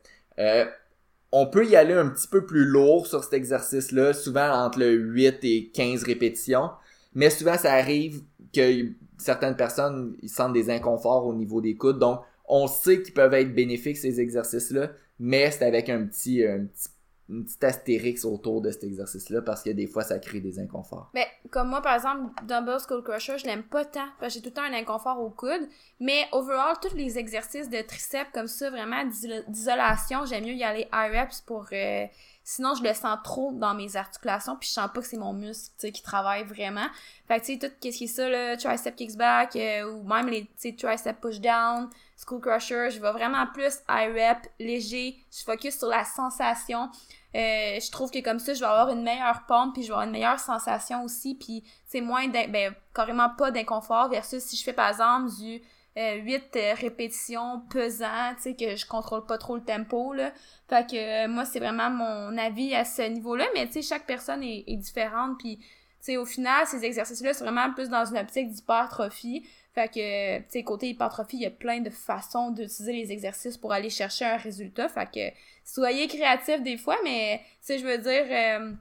on 1.32 1.46
peut 1.46 1.66
y 1.66 1.76
aller 1.76 1.94
un 1.94 2.08
petit 2.08 2.28
peu 2.28 2.46
plus 2.46 2.64
lourd 2.64 3.06
sur 3.06 3.22
cet 3.24 3.34
exercice-là, 3.34 4.12
souvent 4.12 4.50
entre 4.50 4.78
le 4.78 4.92
8 4.92 5.38
et 5.42 5.70
15 5.74 6.04
répétitions, 6.04 6.70
mais 7.14 7.28
souvent 7.30 7.58
ça 7.58 7.72
arrive 7.72 8.22
que 8.54 8.86
certaines 9.18 9.56
personnes 9.56 10.16
ils 10.22 10.28
sentent 10.28 10.52
des 10.52 10.70
inconforts 10.70 11.26
au 11.26 11.34
niveau 11.34 11.60
des 11.60 11.74
coudes, 11.74 11.98
donc 11.98 12.20
on 12.46 12.66
sait 12.66 13.02
qu'ils 13.02 13.14
peuvent 13.14 13.34
être 13.34 13.54
bénéfiques 13.54 13.96
ces 13.96 14.20
exercices-là, 14.20 14.90
mais 15.18 15.50
c'est 15.50 15.64
avec 15.64 15.88
un 15.88 16.04
petit, 16.04 16.44
un 16.44 16.66
petit 16.66 16.88
une 17.28 17.44
petite 17.44 17.64
astérix 17.64 18.24
autour 18.24 18.60
de 18.60 18.70
cet 18.70 18.84
exercice-là 18.84 19.42
parce 19.42 19.62
que 19.62 19.70
des 19.70 19.86
fois 19.86 20.02
ça 20.02 20.18
crée 20.18 20.40
des 20.40 20.58
inconforts. 20.58 21.10
Mais 21.14 21.26
comme 21.50 21.68
moi 21.68 21.80
par 21.80 21.94
exemple, 21.94 22.30
Dumbbell 22.46 22.80
Skull 22.80 23.02
Crusher, 23.02 23.38
je 23.38 23.46
l'aime 23.46 23.62
pas 23.62 23.84
tant 23.84 24.08
parce 24.20 24.34
que 24.34 24.40
j'ai 24.40 24.42
tout 24.42 24.50
le 24.50 24.54
temps 24.54 24.62
un 24.70 24.74
inconfort 24.74 25.20
au 25.20 25.30
coude, 25.30 25.68
mais 26.00 26.26
overall 26.32 26.76
tous 26.82 26.94
les 26.94 27.18
exercices 27.18 27.70
de 27.70 27.80
triceps 27.80 28.30
comme 28.32 28.46
ça 28.46 28.70
vraiment 28.70 29.04
d'isolation, 29.48 30.26
j'aime 30.26 30.44
mieux 30.44 30.54
y 30.54 30.64
aller 30.64 30.86
high 30.92 31.12
reps 31.12 31.40
pour 31.40 31.66
euh, 31.72 32.06
sinon 32.44 32.74
je 32.74 32.82
le 32.82 32.94
sens 32.94 33.18
trop 33.24 33.52
dans 33.52 33.74
mes 33.74 33.96
articulations 33.96 34.56
puis 34.56 34.68
je 34.68 34.74
sens 34.74 34.90
pas 34.92 35.00
que 35.00 35.06
c'est 35.06 35.16
mon 35.16 35.32
muscle 35.32 35.72
tu 35.78 35.86
sais 35.86 35.92
qui 35.92 36.02
travaille 36.02 36.44
vraiment. 36.44 36.86
Fait 37.26 37.40
que 37.40 37.46
tu 37.46 37.54
sais 37.54 37.58
tout 37.58 37.74
qu'est-ce 37.80 37.98
qui 37.98 38.04
est 38.04 38.06
ça 38.06 38.28
là, 38.28 38.56
tricep 38.56 38.94
kicks 38.94 39.16
back 39.16 39.56
euh, 39.56 39.90
ou 39.90 40.04
même 40.04 40.28
les 40.28 40.46
tu 40.60 40.76
tricep 40.76 41.20
push 41.20 41.40
down, 41.40 41.88
School 42.16 42.40
Crusher, 42.40 42.90
je 42.90 43.00
vais 43.00 43.12
vraiment 43.12 43.46
plus 43.46 43.80
high 43.88 44.12
rep, 44.14 44.46
léger, 44.58 45.16
je 45.32 45.42
focus 45.42 45.78
sur 45.78 45.88
la 45.88 46.04
sensation. 46.04 46.90
Euh, 47.34 47.80
je 47.80 47.90
trouve 47.90 48.10
que 48.10 48.20
comme 48.20 48.38
ça, 48.38 48.54
je 48.54 48.60
vais 48.60 48.66
avoir 48.66 48.90
une 48.90 49.02
meilleure 49.02 49.44
pompe, 49.46 49.74
puis 49.74 49.82
je 49.82 49.88
vais 49.88 49.94
avoir 49.94 50.06
une 50.06 50.12
meilleure 50.12 50.38
sensation 50.38 51.02
aussi, 51.02 51.34
puis 51.34 51.64
c'est 51.86 52.00
moins, 52.00 52.28
ben, 52.28 52.74
carrément 52.94 53.30
pas 53.30 53.50
d'inconfort 53.50 54.08
versus 54.08 54.42
si 54.42 54.56
je 54.56 54.62
fais 54.62 54.72
par 54.72 54.88
exemple 54.88 55.34
du 55.34 55.60
euh, 55.96 56.16
8 56.16 56.56
euh, 56.56 56.74
répétitions 56.74 57.62
pesantes, 57.70 58.36
tu 58.38 58.42
sais, 58.42 58.54
que 58.54 58.74
je 58.74 58.84
contrôle 58.84 59.26
pas 59.26 59.38
trop 59.38 59.54
le 59.54 59.62
tempo, 59.62 60.12
là. 60.12 60.32
Fait 60.68 60.84
que 60.88 60.96
euh, 60.96 61.28
moi, 61.28 61.44
c'est 61.44 61.60
vraiment 61.60 61.90
mon 61.90 62.36
avis 62.36 62.74
à 62.74 62.84
ce 62.84 63.02
niveau-là, 63.02 63.46
mais 63.54 63.66
tu 63.66 63.74
sais, 63.74 63.82
chaque 63.82 64.06
personne 64.06 64.42
est, 64.42 64.64
différente, 64.76 65.38
puis 65.38 65.58
tu 65.58 65.64
sais, 66.00 66.16
au 66.16 66.24
final, 66.24 66.66
ces 66.66 66.84
exercices-là, 66.84 67.32
c'est 67.32 67.44
vraiment 67.44 67.72
plus 67.72 67.88
dans 67.88 68.04
une 68.04 68.18
optique 68.18 68.50
d'hypertrophie. 68.50 69.46
Fait 69.74 69.88
que, 69.88 70.38
tu 70.38 70.44
sais, 70.50 70.62
côté 70.64 70.88
hypertrophie, 70.88 71.36
il 71.36 71.42
y 71.42 71.46
a 71.46 71.50
plein 71.50 71.80
de 71.80 71.90
façons 71.90 72.50
d'utiliser 72.50 72.92
les 72.92 73.12
exercices 73.12 73.56
pour 73.56 73.72
aller 73.72 73.90
chercher 73.90 74.24
un 74.24 74.36
résultat. 74.36 74.88
Fait 74.88 75.06
que, 75.06 75.36
soyez 75.64 76.06
créatifs 76.08 76.62
des 76.62 76.76
fois, 76.76 76.96
mais, 77.04 77.40
tu 77.60 77.66
sais, 77.66 77.78
je 77.78 77.86
veux 77.86 77.98
dire, 77.98 78.24
euh, 78.30 78.72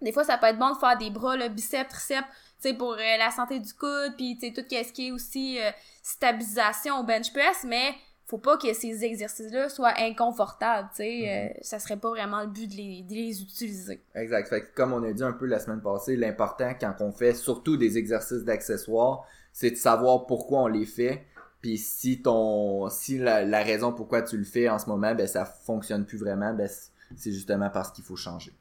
des 0.00 0.12
fois, 0.12 0.24
ça 0.24 0.38
peut 0.38 0.46
être 0.46 0.58
bon 0.58 0.70
de 0.74 0.78
faire 0.78 0.96
des 0.96 1.10
bras, 1.10 1.36
le 1.36 1.48
biceps, 1.48 1.88
triceps, 1.88 2.28
sais, 2.60 2.74
pour 2.74 2.92
euh, 2.92 3.16
la 3.18 3.30
santé 3.30 3.58
du 3.60 3.72
coude, 3.74 4.14
puis, 4.16 4.36
tu 4.38 4.46
sais, 4.46 4.52
tout 4.52 4.64
ce 4.68 4.92
qui 4.92 5.08
est 5.08 5.10
aussi 5.12 5.60
euh, 5.60 5.70
stabilisation 6.02 7.00
au 7.00 7.04
bench 7.04 7.32
press, 7.32 7.64
mais 7.66 7.94
faut 8.26 8.38
pas 8.38 8.58
que 8.58 8.72
ces 8.74 9.04
exercices-là 9.04 9.70
soient 9.70 9.94
inconfortables, 9.98 10.88
tu 10.90 10.96
sais, 10.96 11.54
mm-hmm. 11.58 11.62
ça 11.62 11.78
serait 11.78 11.96
pas 11.96 12.10
vraiment 12.10 12.42
le 12.42 12.48
but 12.48 12.70
de 12.70 12.76
les, 12.76 13.02
de 13.02 13.14
les 13.14 13.40
utiliser. 13.40 14.02
Exact. 14.14 14.48
Fait 14.48 14.60
que, 14.62 14.74
comme 14.74 14.92
on 14.92 15.02
a 15.02 15.12
dit 15.12 15.22
un 15.22 15.32
peu 15.32 15.46
la 15.46 15.58
semaine 15.58 15.80
passée, 15.80 16.14
l'important 16.14 16.72
quand 16.78 16.96
on 17.00 17.10
fait 17.10 17.32
surtout 17.32 17.78
des 17.78 17.96
exercices 17.96 18.44
d'accessoires, 18.44 19.24
c'est 19.52 19.70
de 19.70 19.76
savoir 19.76 20.26
pourquoi 20.26 20.60
on 20.60 20.66
les 20.66 20.86
fait. 20.86 21.24
Puis 21.60 21.78
si 21.78 22.22
ton 22.22 22.88
si 22.90 23.18
la, 23.18 23.62
raison 23.62 23.92
pourquoi 23.92 24.22
tu 24.22 24.36
le 24.36 24.44
fais 24.44 24.68
en 24.68 24.78
ce 24.78 24.86
moment, 24.86 25.14
ben 25.14 25.26
ça 25.26 25.44
fonctionne 25.44 26.04
plus 26.04 26.18
vraiment, 26.18 26.54
ben 26.54 26.68
c'est 27.16 27.32
justement 27.32 27.70
parce 27.70 27.90
qu'il 27.90 28.04
faut 28.04 28.14
changer. 28.16 28.52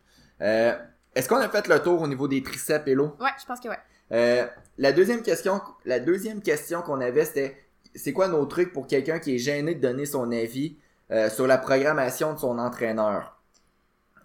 Euh, 0.42 0.76
Est-ce 1.18 1.28
qu'on 1.28 1.38
a 1.38 1.50
fait 1.50 1.68
le 1.68 1.82
tour 1.82 2.00
au 2.00 2.08
niveau 2.08 2.28
des 2.28 2.44
triceps 2.44 2.88
et 2.88 2.94
l'eau? 2.94 3.18
Ouais, 3.20 3.32
je 3.42 3.46
pense 3.48 3.60
que 3.60 3.70
ouais. 3.70 3.80
Euh, 4.12 4.46
la 4.78 4.92
deuxième 4.92 5.24
question, 5.24 5.60
la 5.84 6.00
deuxième 6.00 6.44
question 6.44 6.84
qu'on 6.84 7.02
avait, 7.02 7.26
c'était 7.26 7.58
c'est 7.96 8.14
quoi 8.14 8.28
nos 8.28 8.46
trucs 8.46 8.72
pour 8.72 8.86
quelqu'un 8.86 9.18
qui 9.18 9.34
est 9.34 9.40
gêné 9.40 9.74
de 9.74 9.82
donner 9.82 10.06
son 10.06 10.32
avis 10.32 10.78
euh, 11.10 11.32
sur 11.32 11.48
la 11.48 11.58
programmation 11.58 12.34
de 12.34 12.38
son 12.38 12.60
entraîneur? 12.60 13.36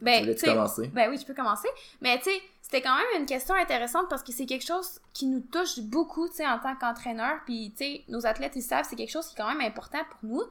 Ben, 0.02 0.34
tu 0.34 0.44
commencer? 0.44 0.90
Ben 0.92 1.08
oui, 1.08 1.16
je 1.16 1.24
peux 1.24 1.32
commencer. 1.32 1.68
Mais 2.02 2.18
tu 2.18 2.24
sais, 2.24 2.42
c'était 2.60 2.82
quand 2.82 2.94
même 2.94 3.20
une 3.22 3.26
question 3.26 3.54
intéressante 3.54 4.10
parce 4.10 4.22
que 4.22 4.32
c'est 4.32 4.44
quelque 4.44 4.66
chose 4.66 5.00
qui 5.14 5.28
nous 5.28 5.40
touche 5.40 5.80
beaucoup, 5.80 6.28
tu 6.28 6.34
sais, 6.34 6.46
en 6.46 6.58
tant 6.58 6.76
qu'entraîneur. 6.76 7.36
Puis, 7.46 7.72
tu 7.74 7.84
sais, 7.84 8.04
nos 8.08 8.26
athlètes, 8.26 8.52
ils 8.54 8.62
savent, 8.62 8.84
c'est 8.86 8.96
quelque 8.96 9.12
chose 9.12 9.28
qui 9.28 9.34
est 9.34 9.42
quand 9.42 9.48
même 9.48 9.66
important 9.66 10.00
pour 10.10 10.28
nous. 10.28 10.42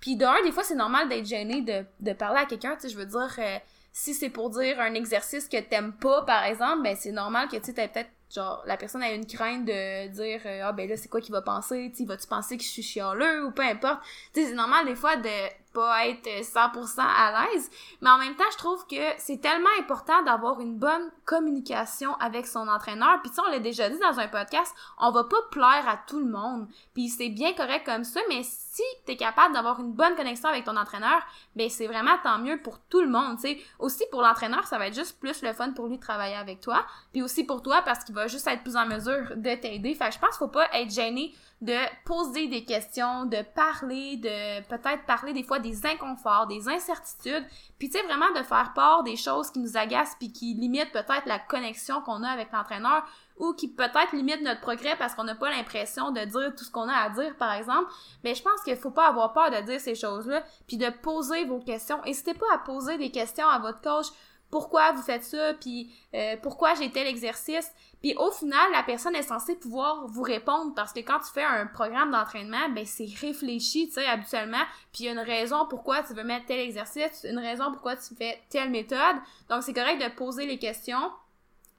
Puis, 0.00 0.16
d'un, 0.16 0.42
des 0.44 0.52
fois, 0.52 0.62
c'est 0.62 0.76
normal 0.76 1.10
d'être 1.10 1.26
gêné 1.26 1.60
de, 1.60 1.84
de 2.00 2.12
parler 2.14 2.40
à 2.40 2.46
quelqu'un, 2.46 2.76
tu 2.76 2.82
sais, 2.82 2.88
je 2.88 2.96
veux 2.96 3.04
dire, 3.04 3.36
euh, 3.38 3.58
si 3.92 4.14
c'est 4.14 4.30
pour 4.30 4.50
dire 4.50 4.80
un 4.80 4.94
exercice 4.94 5.48
que 5.48 5.60
t'aimes 5.60 5.92
pas, 5.92 6.22
par 6.22 6.44
exemple, 6.44 6.82
ben 6.82 6.96
c'est 6.96 7.12
normal 7.12 7.48
que, 7.48 7.56
tu 7.56 7.72
peut-être 7.72 8.10
genre 8.32 8.62
la 8.64 8.76
personne 8.76 9.02
a 9.02 9.12
une 9.12 9.26
crainte 9.26 9.64
de 9.64 10.06
dire 10.08 10.40
euh, 10.46 10.62
ah 10.64 10.72
ben 10.72 10.88
là 10.88 10.96
c'est 10.96 11.08
quoi 11.08 11.20
qu'il 11.20 11.32
va 11.32 11.42
penser 11.42 11.92
tu 11.96 12.04
vas-tu 12.04 12.28
penser 12.28 12.56
que 12.56 12.62
je 12.62 12.68
suis 12.68 12.82
chialeux 12.82 13.46
ou 13.46 13.50
peu 13.50 13.62
importe? 13.62 14.00
Tu 14.32 14.46
c'est 14.46 14.54
normal 14.54 14.86
des 14.86 14.94
fois 14.94 15.16
de 15.16 15.28
pas 15.72 16.06
être 16.08 16.26
100% 16.26 17.00
à 17.00 17.44
l'aise 17.44 17.70
mais 18.00 18.10
en 18.10 18.18
même 18.18 18.34
temps 18.36 18.44
je 18.52 18.56
trouve 18.56 18.86
que 18.86 18.96
c'est 19.18 19.40
tellement 19.40 19.70
important 19.78 20.22
d'avoir 20.22 20.60
une 20.60 20.76
bonne 20.76 21.10
communication 21.24 22.14
avec 22.14 22.46
son 22.46 22.68
entraîneur. 22.68 23.20
Puis 23.22 23.30
tu 23.30 23.40
on 23.40 23.50
l'a 23.50 23.58
déjà 23.58 23.88
dit 23.88 23.98
dans 23.98 24.18
un 24.18 24.28
podcast 24.28 24.74
on 24.98 25.10
va 25.10 25.24
pas 25.24 25.36
plaire 25.50 25.88
à 25.88 25.98
tout 26.06 26.18
le 26.18 26.30
monde. 26.30 26.68
Puis 26.94 27.08
c'est 27.08 27.28
bien 27.28 27.52
correct 27.54 27.84
comme 27.84 28.04
ça 28.04 28.20
mais 28.28 28.42
si 28.42 28.82
t'es 29.06 29.16
capable 29.16 29.54
d'avoir 29.54 29.80
une 29.80 29.92
bonne 29.92 30.14
connexion 30.16 30.48
avec 30.48 30.64
ton 30.64 30.76
entraîneur 30.76 31.22
ben 31.56 31.68
c'est 31.68 31.86
vraiment 31.86 32.16
tant 32.22 32.38
mieux 32.38 32.60
pour 32.60 32.78
tout 32.78 33.00
le 33.00 33.08
monde 33.08 33.38
tu 33.40 33.56
aussi 33.78 34.04
pour 34.10 34.22
l'entraîneur 34.22 34.66
ça 34.66 34.78
va 34.78 34.88
être 34.88 34.94
juste 34.94 35.18
plus 35.20 35.42
le 35.42 35.52
fun 35.52 35.72
pour 35.72 35.86
lui 35.86 35.96
de 35.96 36.02
travailler 36.02 36.36
avec 36.36 36.60
toi. 36.60 36.84
Puis 37.12 37.22
aussi 37.22 37.44
pour 37.44 37.62
toi 37.62 37.82
parce 37.82 38.04
qu'il 38.04 38.14
va 38.14 38.26
juste 38.26 38.46
être 38.46 38.62
plus 38.62 38.76
en 38.76 38.86
mesure 38.86 39.36
de 39.36 39.54
t'aider. 39.54 39.94
Fait 39.94 40.08
que 40.08 40.14
je 40.14 40.18
pense 40.18 40.30
qu'il 40.30 40.38
faut 40.38 40.48
pas 40.48 40.68
être 40.72 40.90
gêné 40.90 41.34
de 41.60 41.76
poser 42.04 42.46
des 42.46 42.64
questions, 42.64 43.26
de 43.26 43.42
parler, 43.54 44.16
de 44.16 44.62
peut-être 44.68 45.04
parler 45.04 45.32
des 45.32 45.42
fois 45.42 45.58
des 45.60 45.86
inconforts, 45.86 46.46
des 46.46 46.68
incertitudes, 46.68 47.44
puis 47.78 47.88
tu 47.88 47.98
sais 47.98 48.04
vraiment 48.04 48.30
de 48.36 48.42
faire 48.42 48.72
part 48.74 49.02
des 49.02 49.16
choses 49.16 49.50
qui 49.50 49.58
nous 49.58 49.76
agacent 49.76 50.16
puis 50.18 50.32
qui 50.32 50.54
limitent 50.54 50.92
peut-être 50.92 51.26
la 51.26 51.38
connexion 51.38 52.00
qu'on 52.02 52.22
a 52.22 52.28
avec 52.28 52.52
l'entraîneur 52.52 53.04
ou 53.38 53.54
qui 53.54 53.68
peut-être 53.68 54.12
limitent 54.12 54.42
notre 54.42 54.60
progrès 54.60 54.96
parce 54.96 55.14
qu'on 55.14 55.24
n'a 55.24 55.34
pas 55.34 55.50
l'impression 55.50 56.10
de 56.10 56.20
dire 56.20 56.54
tout 56.56 56.64
ce 56.64 56.70
qu'on 56.70 56.88
a 56.88 56.94
à 56.94 57.08
dire 57.10 57.36
par 57.36 57.52
exemple. 57.52 57.90
Mais 58.24 58.34
je 58.34 58.42
pense 58.42 58.62
qu'il 58.62 58.76
faut 58.76 58.90
pas 58.90 59.08
avoir 59.08 59.32
peur 59.32 59.50
de 59.50 59.60
dire 59.66 59.80
ces 59.80 59.94
choses-là 59.94 60.42
puis 60.66 60.76
de 60.76 60.90
poser 60.90 61.44
vos 61.44 61.60
questions. 61.60 62.00
N'hésitez 62.04 62.34
pas 62.34 62.46
à 62.54 62.58
poser 62.58 62.98
des 62.98 63.10
questions 63.10 63.48
à 63.48 63.58
votre 63.58 63.80
coach 63.80 64.06
pourquoi 64.50 64.92
vous 64.92 65.02
faites 65.02 65.24
ça, 65.24 65.54
puis 65.54 65.92
euh, 66.14 66.36
pourquoi 66.42 66.74
j'ai 66.74 66.90
tel 66.90 67.06
exercice? 67.06 67.70
Puis 68.00 68.14
au 68.16 68.30
final, 68.30 68.72
la 68.72 68.82
personne 68.82 69.14
est 69.14 69.22
censée 69.22 69.56
pouvoir 69.56 70.06
vous 70.06 70.22
répondre 70.22 70.72
parce 70.74 70.92
que 70.92 71.00
quand 71.00 71.18
tu 71.18 71.32
fais 71.32 71.44
un 71.44 71.66
programme 71.66 72.10
d'entraînement, 72.10 72.68
ben 72.74 72.84
c'est 72.86 73.08
réfléchi, 73.20 73.88
tu 73.88 73.94
sais, 73.94 74.06
habituellement. 74.06 74.62
Puis 74.92 75.04
il 75.04 75.06
y 75.06 75.08
a 75.08 75.12
une 75.12 75.18
raison 75.18 75.66
pourquoi 75.68 76.02
tu 76.02 76.14
veux 76.14 76.24
mettre 76.24 76.46
tel 76.46 76.60
exercice, 76.60 77.26
une 77.28 77.38
raison 77.38 77.70
pourquoi 77.72 77.96
tu 77.96 78.14
fais 78.14 78.40
telle 78.48 78.70
méthode. 78.70 79.16
Donc 79.48 79.62
c'est 79.62 79.74
correct 79.74 80.02
de 80.02 80.14
poser 80.14 80.46
les 80.46 80.58
questions. 80.58 81.10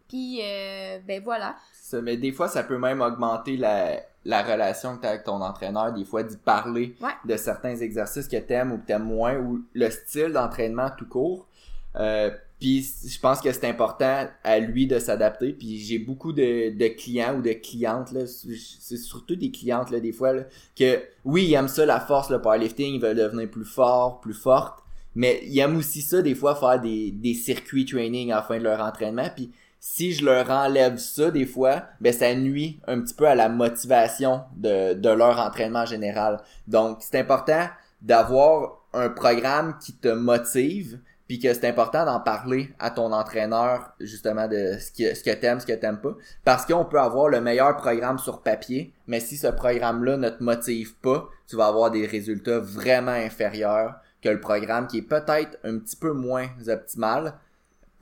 Puis 0.08 0.42
euh, 0.44 1.00
ben 1.08 1.24
voilà. 1.24 1.56
Ça, 1.74 2.02
mais 2.02 2.18
des 2.18 2.32
fois, 2.32 2.48
ça 2.48 2.64
peut 2.64 2.78
même 2.78 3.02
augmenter 3.02 3.58
la, 3.58 4.02
la 4.26 4.44
relation 4.44 4.98
que 4.98 5.02
tu 5.02 5.08
as 5.08 5.12
avec 5.12 5.24
ton 5.24 5.42
entraîneur, 5.42 5.92
des 5.94 6.06
fois 6.06 6.24
d'y 6.24 6.38
parler 6.38 6.96
de 7.26 7.36
certains 7.38 7.76
exercices 7.78 8.28
que 8.28 8.38
tu 8.38 8.54
aimes 8.54 8.74
ou 8.74 8.78
que 8.78 8.86
tu 8.86 8.92
aimes 8.92 9.06
moins, 9.06 9.38
ou 9.38 9.64
le 9.74 9.90
style 9.90 10.34
d'entraînement 10.34 10.90
tout 10.96 11.08
court. 11.08 11.48
Euh, 11.96 12.32
puis 12.62 12.88
je 13.08 13.20
pense 13.20 13.42
que 13.42 13.52
c'est 13.52 13.68
important 13.68 14.28
à 14.44 14.60
lui 14.60 14.86
de 14.86 15.00
s'adapter. 15.00 15.52
Puis 15.52 15.80
j'ai 15.80 15.98
beaucoup 15.98 16.32
de, 16.32 16.70
de, 16.70 16.88
clients 16.90 17.40
ou 17.40 17.42
de 17.42 17.54
clientes, 17.54 18.12
là, 18.12 18.22
c'est 18.28 18.98
surtout 18.98 19.36
des 19.36 19.50
clientes 19.50 19.90
là, 19.90 20.00
des 20.00 20.14
fois, 20.14 20.32
là, 20.32 20.44
que 20.76 21.02
oui, 21.26 21.46
ils 21.46 21.54
aiment 21.56 21.68
ça, 21.68 21.88
la 21.88 22.00
force, 22.00 22.30
le 22.30 22.40
powerlifting, 22.40 22.94
ils 22.94 23.02
veulent 23.02 23.18
devenir 23.18 23.50
plus 23.50 23.66
fort, 23.66 24.22
plus 24.22 24.36
forte. 24.36 24.84
Mais 25.16 25.42
ils 25.48 25.58
aiment 25.58 25.76
aussi 25.76 26.02
ça, 26.02 26.22
des 26.22 26.36
fois, 26.36 26.56
faire 26.56 26.80
des, 26.80 27.10
des 27.10 27.34
circuits 27.34 27.86
training 27.86 28.32
à 28.32 28.36
la 28.36 28.44
fin 28.44 28.60
de 28.60 28.64
leur 28.64 28.80
entraînement. 28.80 29.30
Puis 29.36 29.52
si 29.80 30.14
je 30.14 30.24
leur 30.24 30.52
enlève 30.52 30.98
ça, 30.98 31.32
des 31.32 31.48
fois, 31.48 31.86
ben 32.00 32.14
ça 32.14 32.36
nuit 32.36 32.80
un 32.86 33.02
petit 33.02 33.16
peu 33.16 33.28
à 33.28 33.34
la 33.34 33.50
motivation 33.50 34.42
de, 34.56 34.94
de 34.94 35.10
leur 35.10 35.40
entraînement 35.40 35.88
général. 35.88 36.44
Donc 36.68 37.00
c'est 37.02 37.20
important 37.20 37.68
d'avoir 38.04 38.84
un 38.94 39.10
programme 39.10 39.80
qui 39.80 39.94
te 39.94 40.10
motive, 40.10 41.00
puis 41.32 41.40
que 41.40 41.54
c'est 41.54 41.66
important 41.66 42.04
d'en 42.04 42.20
parler 42.20 42.74
à 42.78 42.92
ton 42.92 43.14
entraîneur 43.14 43.94
justement 44.02 44.50
de 44.50 44.76
ce 44.78 44.92
que 44.92 45.16
ce 45.16 45.24
que 45.24 45.34
t'aimes, 45.34 45.62
ce 45.62 45.66
que 45.66 45.72
t'aimes 45.72 46.02
pas, 46.02 46.14
parce 46.44 46.66
qu'on 46.66 46.84
peut 46.84 47.00
avoir 47.00 47.30
le 47.30 47.40
meilleur 47.40 47.78
programme 47.78 48.20
sur 48.20 48.42
papier, 48.42 48.94
mais 49.08 49.22
si 49.22 49.38
ce 49.38 49.48
programme-là 49.48 50.18
ne 50.18 50.28
te 50.28 50.44
motive 50.44 50.94
pas, 50.98 51.30
tu 51.48 51.56
vas 51.56 51.68
avoir 51.68 51.90
des 51.90 52.06
résultats 52.06 52.60
vraiment 52.60 53.14
inférieurs 53.14 53.96
que 54.22 54.28
le 54.28 54.42
programme 54.42 54.88
qui 54.88 54.98
est 54.98 55.04
peut-être 55.04 55.58
un 55.64 55.78
petit 55.78 55.96
peu 55.96 56.12
moins 56.12 56.50
optimal 56.68 57.36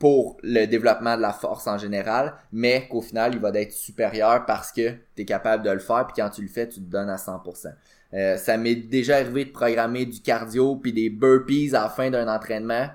pour 0.00 0.36
le 0.42 0.66
développement 0.66 1.16
de 1.16 1.22
la 1.22 1.32
force 1.32 1.68
en 1.68 1.78
général, 1.78 2.34
mais 2.50 2.88
qu'au 2.88 3.00
final, 3.00 3.32
il 3.32 3.40
va 3.40 3.50
être 3.50 3.70
supérieur 3.70 4.44
parce 4.44 4.72
que 4.72 4.90
tu 5.14 5.22
es 5.22 5.24
capable 5.24 5.62
de 5.62 5.70
le 5.70 5.78
faire, 5.78 6.04
puis 6.08 6.20
quand 6.20 6.30
tu 6.30 6.42
le 6.42 6.48
fais, 6.48 6.68
tu 6.68 6.80
te 6.80 6.90
donnes 6.90 7.10
à 7.10 7.16
100%. 7.16 7.68
Euh, 8.12 8.36
ça 8.36 8.56
m'est 8.56 8.74
déjà 8.74 9.18
arrivé 9.18 9.44
de 9.44 9.52
programmer 9.52 10.04
du 10.04 10.20
cardio 10.20 10.74
puis 10.74 10.92
des 10.92 11.10
burpees 11.10 11.76
à 11.76 11.82
la 11.82 11.88
fin 11.88 12.10
d'un 12.10 12.26
entraînement 12.26 12.88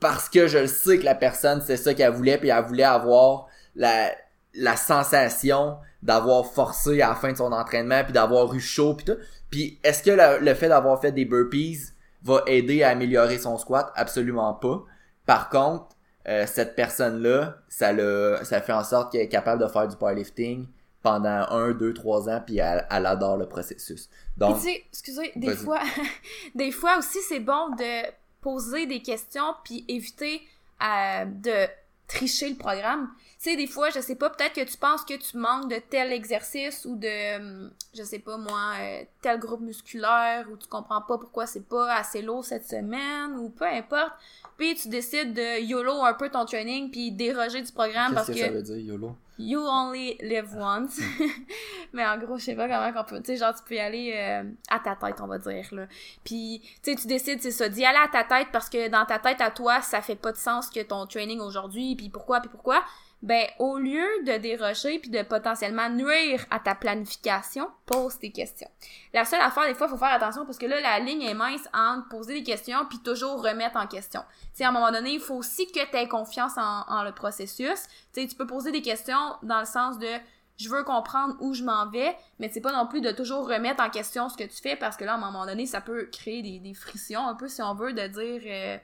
parce 0.00 0.28
que 0.28 0.46
je 0.46 0.58
le 0.58 0.66
sais 0.66 0.98
que 0.98 1.04
la 1.04 1.14
personne 1.14 1.62
c'est 1.64 1.76
ça 1.76 1.94
qu'elle 1.94 2.12
voulait 2.12 2.38
puis 2.38 2.48
elle 2.48 2.64
voulait 2.64 2.84
avoir 2.84 3.46
la 3.74 4.10
la 4.54 4.76
sensation 4.76 5.78
d'avoir 6.02 6.46
forcé 6.46 7.02
à 7.02 7.08
la 7.10 7.14
fin 7.14 7.32
de 7.32 7.36
son 7.36 7.52
entraînement 7.52 8.02
puis 8.04 8.12
d'avoir 8.12 8.52
eu 8.54 8.60
chaud 8.60 8.94
puis 8.94 9.04
tout. 9.06 9.18
Puis 9.50 9.78
est-ce 9.82 10.02
que 10.02 10.10
le, 10.44 10.54
fait 10.54 10.68
d'avoir 10.68 11.00
fait 11.00 11.12
des 11.12 11.24
burpees 11.24 11.92
va 12.22 12.42
aider 12.46 12.82
à 12.82 12.90
améliorer 12.90 13.38
son 13.38 13.56
squat? 13.58 13.92
Absolument 13.94 14.54
pas. 14.54 14.84
Par 15.26 15.48
contre, 15.48 15.96
euh, 16.28 16.44
cette 16.46 16.74
personne 16.76 17.22
là, 17.22 17.58
ça 17.68 17.92
le 17.92 18.38
ça 18.42 18.60
fait 18.60 18.72
en 18.72 18.84
sorte 18.84 19.12
qu'elle 19.12 19.22
est 19.22 19.28
capable 19.28 19.62
de 19.62 19.68
faire 19.68 19.88
du 19.88 19.96
powerlifting 19.96 20.66
pendant 21.02 21.46
un, 21.50 21.72
deux, 21.72 21.94
trois 21.94 22.28
ans, 22.28 22.42
puis 22.44 22.58
elle, 22.58 22.86
elle 22.90 23.06
adore 23.06 23.36
le 23.36 23.46
processus. 23.46 24.10
Donc, 24.36 24.56
tu 24.56 24.64
sais, 24.64 24.84
excusez, 24.88 25.32
des 25.36 25.54
fois, 25.54 25.80
des 26.54 26.72
fois 26.72 26.98
aussi, 26.98 27.18
c'est 27.28 27.40
bon 27.40 27.70
de 27.70 28.02
poser 28.40 28.86
des 28.86 29.02
questions 29.02 29.54
puis 29.64 29.84
éviter 29.88 30.42
euh, 30.82 31.24
de 31.24 31.66
tricher 32.06 32.48
le 32.48 32.56
programme. 32.56 33.10
Tu 33.38 33.50
sais, 33.50 33.56
des 33.56 33.66
fois, 33.66 33.90
je 33.90 34.00
sais 34.00 34.16
pas, 34.16 34.30
peut-être 34.30 34.54
que 34.54 34.64
tu 34.64 34.76
penses 34.78 35.04
que 35.04 35.14
tu 35.14 35.36
manques 35.36 35.70
de 35.70 35.78
tel 35.90 36.12
exercice 36.12 36.84
ou 36.86 36.96
de, 36.96 37.36
hum, 37.36 37.70
je 37.94 38.02
sais 38.02 38.18
pas 38.18 38.36
moi, 38.36 38.72
euh, 38.80 39.04
tel 39.22 39.38
groupe 39.38 39.60
musculaire 39.60 40.46
ou 40.50 40.56
tu 40.56 40.66
comprends 40.66 41.02
pas 41.02 41.18
pourquoi 41.18 41.46
c'est 41.46 41.68
pas 41.68 41.94
assez 41.94 42.22
lourd 42.22 42.44
cette 42.44 42.66
semaine 42.66 43.36
ou 43.38 43.50
peu 43.50 43.66
importe. 43.66 44.12
Puis 44.56 44.74
tu 44.74 44.88
décides 44.88 45.34
de 45.34 45.60
YOLO 45.60 46.02
un 46.02 46.14
peu 46.14 46.30
ton 46.30 46.46
training 46.46 46.90
puis 46.90 47.12
déroger 47.12 47.62
du 47.62 47.70
programme 47.70 48.14
parce 48.14 48.26
qu'est-ce 48.26 48.38
que 48.38 48.42
que 48.42 48.48
ça 48.48 48.56
veut 48.56 48.62
dire, 48.62 48.78
YOLO? 48.78 49.14
You 49.38 49.60
only 49.60 50.18
live 50.20 50.54
once. 50.56 51.00
mais 51.92 52.04
en 52.04 52.18
gros, 52.18 52.38
je 52.38 52.44
sais 52.44 52.56
pas 52.56 52.68
comment 52.68 52.92
qu'on 52.92 53.08
peut. 53.08 53.20
Tu 53.20 53.26
sais, 53.26 53.36
genre, 53.36 53.54
tu 53.54 53.62
peux 53.62 53.76
y 53.76 53.80
aller 53.80 54.12
euh, 54.16 54.42
à 54.68 54.80
ta 54.80 54.96
tête, 54.96 55.20
on 55.20 55.28
va 55.28 55.38
dire, 55.38 55.68
là. 55.72 55.86
Puis, 56.24 56.60
tu 56.82 56.90
sais, 56.90 56.96
tu 56.96 57.06
décides, 57.06 57.40
c'est 57.40 57.52
ça, 57.52 57.68
d'y 57.68 57.84
aller 57.84 57.98
à 57.98 58.08
ta 58.08 58.24
tête 58.24 58.48
parce 58.52 58.68
que 58.68 58.88
dans 58.88 59.06
ta 59.06 59.20
tête 59.20 59.40
à 59.40 59.50
toi, 59.50 59.80
ça 59.80 60.02
fait 60.02 60.16
pas 60.16 60.32
de 60.32 60.36
sens 60.36 60.70
que 60.70 60.80
ton 60.80 61.06
training 61.06 61.40
aujourd'hui, 61.40 61.94
puis 61.94 62.08
pourquoi, 62.08 62.40
puis 62.40 62.50
pourquoi. 62.50 62.82
Ben, 63.20 63.46
au 63.58 63.78
lieu 63.78 64.06
de 64.24 64.36
dérocher 64.38 65.00
puis 65.00 65.10
de 65.10 65.22
potentiellement 65.22 65.90
nuire 65.90 66.46
à 66.50 66.60
ta 66.60 66.76
planification, 66.76 67.68
pose 67.84 68.16
tes 68.18 68.30
questions. 68.30 68.70
La 69.12 69.24
seule 69.24 69.40
affaire, 69.40 69.66
des 69.66 69.74
fois, 69.74 69.88
faut 69.88 69.96
faire 69.96 70.12
attention 70.12 70.44
parce 70.44 70.56
que 70.56 70.66
là, 70.66 70.80
la 70.80 71.00
ligne 71.00 71.22
est 71.22 71.34
mince 71.34 71.68
entre 71.74 72.08
poser 72.08 72.34
des 72.34 72.44
questions 72.44 72.86
puis 72.88 73.00
toujours 73.00 73.42
remettre 73.42 73.76
en 73.76 73.88
question. 73.88 74.22
Tu 74.54 74.62
à 74.62 74.68
un 74.68 74.72
moment 74.72 74.92
donné, 74.92 75.14
il 75.14 75.20
faut 75.20 75.34
aussi 75.34 75.66
que 75.66 75.84
tu 75.84 75.96
aies 75.96 76.06
confiance 76.06 76.56
en, 76.58 76.84
en 76.86 77.02
le 77.02 77.10
processus. 77.10 77.88
Tu 78.12 78.28
tu 78.28 78.36
peux 78.36 78.46
poser 78.46 78.70
des 78.70 78.82
questions 78.82 79.34
dans 79.42 79.58
le 79.58 79.66
sens 79.66 79.98
de 79.98 80.08
je 80.56 80.68
veux 80.68 80.84
comprendre 80.84 81.36
où 81.40 81.54
je 81.54 81.62
m'en 81.64 81.88
vais, 81.88 82.16
mais 82.38 82.50
c'est 82.52 82.60
pas 82.60 82.72
non 82.72 82.86
plus 82.86 83.00
de 83.00 83.10
toujours 83.10 83.48
remettre 83.48 83.82
en 83.82 83.90
question 83.90 84.28
ce 84.28 84.36
que 84.36 84.44
tu 84.44 84.60
fais 84.60 84.76
parce 84.76 84.96
que 84.96 85.04
là, 85.04 85.12
à 85.12 85.16
un 85.16 85.20
moment 85.20 85.46
donné, 85.46 85.66
ça 85.66 85.80
peut 85.80 86.08
créer 86.12 86.42
des, 86.42 86.58
des 86.58 86.74
frictions 86.74 87.26
un 87.26 87.34
peu, 87.34 87.48
si 87.48 87.62
on 87.62 87.74
veut, 87.74 87.92
de 87.92 88.06
dire, 88.06 88.42
euh, 88.44 88.78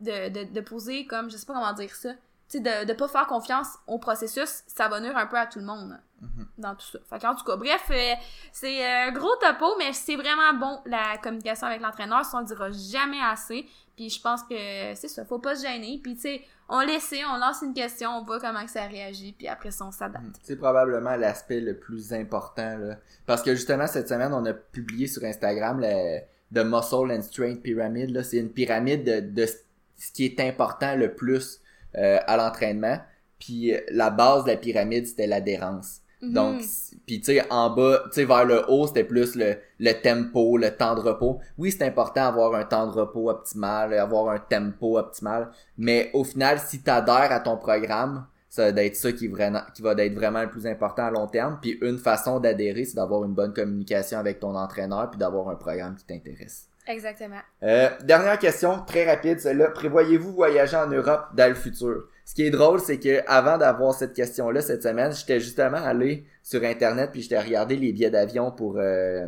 de, 0.00 0.28
de, 0.28 0.52
de 0.52 0.60
poser 0.60 1.06
comme, 1.06 1.30
je 1.30 1.36
sais 1.36 1.46
pas 1.46 1.54
comment 1.54 1.72
dire 1.72 1.94
ça, 1.94 2.10
tu 2.48 2.60
de, 2.60 2.84
de 2.84 2.92
pas 2.92 3.08
faire 3.08 3.26
confiance 3.26 3.68
au 3.86 3.98
processus, 3.98 4.62
ça 4.66 4.88
va 4.88 5.00
nuire 5.00 5.16
un 5.16 5.26
peu 5.26 5.38
à 5.38 5.46
tout 5.46 5.58
le 5.58 5.64
monde 5.64 5.98
Mhm. 6.24 6.46
dans 6.58 6.74
tout 6.74 6.86
ça. 6.86 6.98
Fait 7.08 7.18
qu'en 7.20 7.34
tout 7.34 7.44
cas, 7.44 7.56
bref, 7.56 7.84
euh, 7.90 8.14
c'est 8.52 8.84
un 8.84 9.12
gros 9.12 9.34
topo, 9.40 9.74
mais 9.78 9.92
c'est 9.92 10.16
vraiment 10.16 10.54
bon, 10.58 10.80
la 10.86 11.18
communication 11.22 11.66
avec 11.66 11.82
l'entraîneur, 11.82 12.24
ça 12.24 12.38
on 12.38 12.40
le 12.40 12.46
dira 12.46 12.70
jamais 12.70 13.20
assez, 13.20 13.66
puis 13.96 14.08
je 14.08 14.20
pense 14.20 14.42
que 14.42 14.54
c'est 14.94 15.08
ça, 15.08 15.24
faut 15.24 15.38
pas 15.38 15.54
se 15.54 15.66
gêner, 15.66 16.00
puis 16.02 16.14
tu 16.14 16.22
sais, 16.22 16.42
on 16.68 16.80
laisse, 16.80 17.12
on 17.30 17.36
lance 17.36 17.60
une 17.62 17.74
question, 17.74 18.10
on 18.10 18.24
voit 18.24 18.40
comment 18.40 18.64
que 18.64 18.70
ça 18.70 18.86
réagit, 18.86 19.32
puis 19.32 19.48
après 19.48 19.70
ça, 19.70 19.84
on 19.84 19.90
s'adapte. 19.90 20.24
C'est 20.42 20.56
probablement 20.56 21.16
l'aspect 21.16 21.60
le 21.60 21.76
plus 21.78 22.12
important, 22.14 22.78
là. 22.78 22.96
Parce 23.26 23.42
que 23.42 23.54
justement, 23.54 23.86
cette 23.86 24.08
semaine, 24.08 24.32
on 24.32 24.46
a 24.46 24.54
publié 24.54 25.06
sur 25.06 25.24
Instagram 25.24 25.80
le 25.80 26.20
The 26.54 26.64
Muscle 26.64 27.12
and 27.12 27.22
Strength 27.22 27.62
Pyramid, 27.62 28.10
là. 28.10 28.22
C'est 28.22 28.38
une 28.38 28.50
pyramide 28.52 29.04
de, 29.04 29.20
de 29.20 29.46
ce 29.46 30.10
qui 30.12 30.24
est 30.24 30.40
important 30.40 30.96
le 30.96 31.14
plus 31.14 31.60
euh, 31.96 32.18
à 32.26 32.36
l'entraînement. 32.36 32.98
Puis 33.38 33.72
la 33.90 34.10
base 34.10 34.44
de 34.44 34.50
la 34.50 34.56
pyramide, 34.56 35.06
c'était 35.06 35.26
l'adhérence. 35.26 36.00
Mhm. 36.22 36.32
Donc, 36.32 36.62
puis 37.06 37.20
tu 37.20 37.34
sais, 37.34 37.44
en 37.50 37.70
bas, 37.70 38.02
tu 38.06 38.12
sais, 38.12 38.24
vers 38.24 38.44
le 38.44 38.64
haut, 38.70 38.86
c'était 38.86 39.04
plus 39.04 39.34
le, 39.34 39.56
le 39.78 39.92
tempo, 39.92 40.56
le 40.56 40.70
temps 40.70 40.94
de 40.94 41.00
repos. 41.00 41.40
Oui, 41.58 41.70
c'est 41.70 41.84
important 41.84 42.24
d'avoir 42.24 42.54
un 42.54 42.64
temps 42.64 42.86
de 42.86 42.92
repos 42.92 43.28
optimal, 43.28 43.92
avoir 43.94 44.30
un 44.30 44.38
tempo 44.38 44.98
optimal, 44.98 45.50
mais 45.76 46.10
au 46.14 46.24
final, 46.24 46.58
si 46.58 46.82
tu 46.82 46.90
adhères 46.90 47.32
à 47.32 47.40
ton 47.40 47.56
programme, 47.56 48.26
ça 48.48 48.70
va 48.70 48.84
être 48.84 48.94
ça 48.94 49.10
qui, 49.10 49.24
est 49.24 49.28
vraiment, 49.28 49.62
qui 49.74 49.82
va 49.82 49.92
être 49.98 50.14
vraiment 50.14 50.40
le 50.42 50.48
plus 50.48 50.66
important 50.66 51.02
à 51.02 51.10
long 51.10 51.26
terme. 51.26 51.58
Puis 51.60 51.76
une 51.82 51.98
façon 51.98 52.38
d'adhérer, 52.38 52.84
c'est 52.84 52.94
d'avoir 52.94 53.24
une 53.24 53.34
bonne 53.34 53.52
communication 53.52 54.18
avec 54.18 54.38
ton 54.38 54.54
entraîneur, 54.54 55.10
puis 55.10 55.18
d'avoir 55.18 55.48
un 55.48 55.56
programme 55.56 55.96
qui 55.96 56.04
t'intéresse. 56.04 56.68
Exactement. 56.86 57.40
Euh, 57.62 57.88
dernière 58.02 58.38
question, 58.38 58.80
très 58.86 59.10
rapide, 59.10 59.40
celle-là. 59.40 59.70
Prévoyez-vous 59.70 60.32
voyager 60.32 60.76
en 60.76 60.88
Europe 60.88 61.28
dans 61.34 61.48
le 61.48 61.54
futur? 61.54 62.04
Ce 62.26 62.34
qui 62.34 62.46
est 62.46 62.50
drôle, 62.50 62.80
c'est 62.80 62.98
que 62.98 63.20
avant 63.26 63.58
d'avoir 63.58 63.94
cette 63.94 64.12
question-là 64.12 64.60
cette 64.60 64.82
semaine, 64.82 65.12
j'étais 65.12 65.40
justement 65.40 65.78
allé 65.78 66.24
sur 66.42 66.62
Internet 66.62 67.10
puis 67.12 67.22
j'étais 67.22 67.38
regardé 67.38 67.76
les 67.76 67.92
billets 67.92 68.10
d'avion 68.10 68.50
pour 68.50 68.78
euh, 68.78 69.26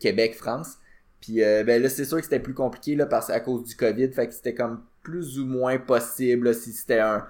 Québec-France. 0.00 0.78
Puis 1.20 1.42
euh, 1.42 1.62
ben 1.64 1.80
là, 1.80 1.88
c'est 1.88 2.04
sûr 2.04 2.18
que 2.18 2.24
c'était 2.24 2.40
plus 2.40 2.54
compliqué 2.54 2.96
là, 2.96 3.06
parce 3.06 3.30
à 3.30 3.40
cause 3.40 3.64
du 3.64 3.76
COVID, 3.76 4.12
fait 4.12 4.26
que 4.26 4.34
c'était 4.34 4.54
comme 4.54 4.82
plus 5.02 5.38
ou 5.38 5.46
moins 5.46 5.78
possible 5.78 6.54
si 6.54 6.72
c'était 6.72 7.00
un. 7.00 7.26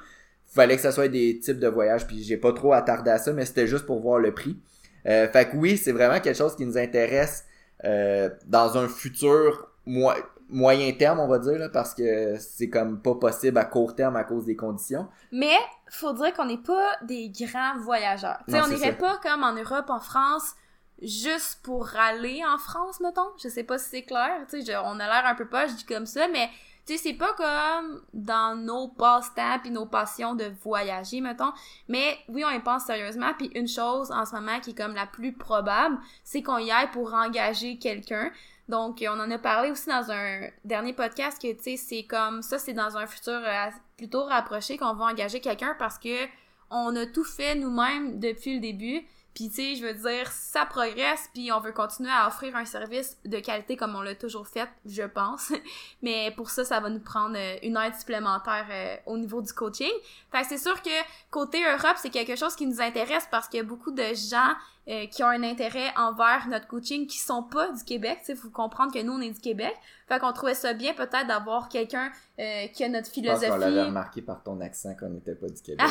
Fallait 0.47 0.77
que 0.77 0.83
ça 0.83 0.93
soit 0.93 1.09
des 1.09 1.39
types 1.39 1.59
de 1.59 1.69
voyages, 1.69 2.07
puis 2.07 2.23
j'ai 2.23 2.37
pas 2.37 2.53
trop 2.53 2.75
attardé 2.75 3.11
à 3.11 3.19
ça, 3.19 3.33
mais 3.33 3.47
c'était 3.47 3.67
juste 3.67 3.87
pour 3.87 4.01
voir 4.01 4.19
le 4.19 4.35
prix. 4.35 4.59
Euh, 5.07 5.29
fait 5.29 5.51
que 5.51 5.57
oui, 5.57 5.77
c'est 5.77 5.93
vraiment 5.93 6.21
quelque 6.21 6.37
chose 6.37 6.57
qui 6.57 6.67
nous 6.67 6.79
intéresse 6.79 7.45
euh, 7.85 8.31
dans 8.47 8.77
un 8.79 8.89
futur 8.89 9.69
moi 9.87 10.17
moyen 10.49 10.93
terme, 10.93 11.19
on 11.19 11.29
va 11.29 11.39
dire, 11.39 11.59
là, 11.59 11.71
parce 11.71 11.95
que 11.95 12.37
c'est 12.39 12.69
comme 12.69 13.01
pas 13.01 13.15
possible 13.15 13.57
à 13.57 13.65
court 13.65 13.95
terme 13.95 14.17
à 14.17 14.25
cause 14.25 14.45
des 14.45 14.55
conditions. 14.55 15.09
Mais, 15.33 15.57
faut 15.89 16.13
dire 16.13 16.35
qu'on 16.35 16.45
n'est 16.45 16.59
pas 16.59 16.91
des 17.03 17.31
grands 17.31 17.79
voyageurs. 17.79 18.39
Non, 18.49 18.61
on 18.65 18.69
n'irait 18.69 18.99
pas 18.99 19.17
comme 19.23 19.43
en 19.45 19.55
Europe, 19.55 19.89
en 19.89 20.01
France, 20.01 20.53
juste 21.01 21.61
pour 21.63 21.89
aller 21.97 22.43
en 22.47 22.59
France, 22.59 23.01
mettons. 23.01 23.31
Je 23.43 23.49
sais 23.49 23.65
pas 23.65 23.79
si 23.79 23.89
c'est 23.89 24.03
clair. 24.03 24.45
Je- 24.53 24.79
on 24.85 25.01
a 25.01 25.07
l'air 25.07 25.23
un 25.25 25.35
peu 25.35 25.49
pas, 25.49 25.67
je 25.67 25.73
dis 25.75 25.87
comme 25.87 26.07
ça, 26.07 26.29
mais 26.29 26.51
tu 26.85 26.97
sais, 26.97 26.99
c'est 26.99 27.15
pas 27.15 27.33
comme 27.35 28.03
dans 28.13 28.57
nos 28.57 28.89
passe-temps 28.89 29.61
puis 29.61 29.71
nos 29.71 29.87
passions 29.87 30.35
de 30.35 30.53
voyager, 30.63 31.21
mettons. 31.21 31.53
Mais 31.89 32.19
oui, 32.29 32.45
on 32.45 32.51
y 32.51 32.59
pense 32.59 32.85
sérieusement. 32.85 33.33
Puis 33.39 33.51
une 33.55 33.69
chose 33.69 34.11
en 34.11 34.25
ce 34.25 34.35
moment 34.35 34.59
qui 34.61 34.71
est 34.71 34.75
comme 34.77 34.95
la 34.95 35.07
plus 35.07 35.33
probable, 35.33 35.99
c'est 36.25 36.43
qu'on 36.43 36.59
y 36.59 36.73
aille 36.73 36.91
pour 36.91 37.15
engager 37.15 37.79
quelqu'un. 37.79 38.33
Donc, 38.69 39.05
on 39.07 39.21
en 39.21 39.31
a 39.31 39.39
parlé 39.39 39.71
aussi 39.71 39.89
dans 39.89 40.11
un 40.11 40.49
dernier 40.65 40.93
podcast 40.93 41.41
que, 41.41 41.53
tu 41.53 41.63
sais, 41.63 41.77
c'est 41.77 42.05
comme 42.05 42.43
ça, 42.43 42.59
c'est 42.59 42.73
dans 42.73 42.97
un 42.97 43.07
futur 43.07 43.35
euh, 43.35 43.71
plutôt 43.97 44.25
rapproché 44.25 44.77
qu'on 44.77 44.95
va 44.95 45.07
engager 45.07 45.41
quelqu'un 45.41 45.77
parce 45.79 45.99
que 45.99 46.27
on 46.71 46.97
a 46.97 47.07
tout 47.07 47.25
fait 47.25 47.55
nous-mêmes 47.55 48.19
depuis 48.19 48.55
le 48.55 48.61
début. 48.61 49.03
Puis, 49.35 49.49
tu 49.49 49.57
sais, 49.57 49.75
je 49.77 49.87
veux 49.87 49.95
dire, 49.95 50.31
ça 50.31 50.67
progresse, 50.67 51.31
puis 51.33 51.51
on 51.53 51.61
veut 51.61 51.73
continuer 51.73 52.11
à 52.11 52.27
offrir 52.29 52.55
un 52.57 52.65
service 52.65 53.17
de 53.25 53.39
qualité 53.39 53.77
comme 53.77 53.95
on 53.95 54.03
l'a 54.03 54.15
toujours 54.15 54.47
fait, 54.47 54.69
je 54.85 55.03
pense. 55.03 55.53
Mais 56.03 56.33
pour 56.37 56.51
ça, 56.51 56.65
ça 56.65 56.81
va 56.81 56.91
nous 56.91 57.01
prendre 57.01 57.37
euh, 57.37 57.57
une 57.63 57.77
aide 57.77 57.95
supplémentaire 57.95 58.67
euh, 58.71 58.97
au 59.07 59.17
niveau 59.17 59.41
du 59.41 59.53
coaching. 59.53 59.93
Fait 60.31 60.43
que 60.43 60.49
c'est 60.49 60.59
sûr 60.59 60.81
que 60.83 60.91
côté 61.31 61.63
Europe, 61.65 61.97
c'est 61.97 62.11
quelque 62.11 62.37
chose 62.37 62.55
qui 62.55 62.67
nous 62.67 62.81
intéresse 62.81 63.27
parce 63.31 63.49
qu'il 63.49 63.59
y 63.59 63.61
a 63.61 63.65
beaucoup 63.65 63.93
de 63.93 64.15
gens 64.15 64.55
euh, 64.89 65.07
qui 65.07 65.23
ont 65.23 65.29
un 65.29 65.45
intérêt 65.45 65.93
envers 65.97 66.49
notre 66.49 66.67
coaching 66.67 67.07
qui 67.07 67.19
sont 67.19 67.45
pas 67.45 67.71
du 67.71 67.85
Québec. 67.85 68.19
Sais, 68.25 68.35
faut 68.35 68.51
comprendre 68.51 68.93
que 68.93 69.01
nous, 69.01 69.13
on 69.13 69.21
est 69.21 69.31
du 69.31 69.39
Québec. 69.41 69.75
Fait 70.09 70.19
qu'on 70.19 70.33
trouvait 70.33 70.55
ça 70.55 70.73
bien 70.75 70.93
peut-être 70.93 71.29
d'avoir 71.29 71.69
quelqu'un 71.69 72.11
euh, 72.41 72.67
qui 72.67 72.83
a 72.83 72.89
notre 72.89 73.07
Je 73.15 73.21
pense 73.21 73.41
qu'on 73.41 73.47
l'avait 73.47 73.61
philosophie. 73.61 73.89
remarqué 73.89 74.23
par 74.23 74.43
ton 74.43 74.61
accent 74.61 74.95
qu'on 74.99 75.11
n'était 75.11 75.37
pas 75.37 75.47
du 75.49 75.63
Québec. 75.63 75.87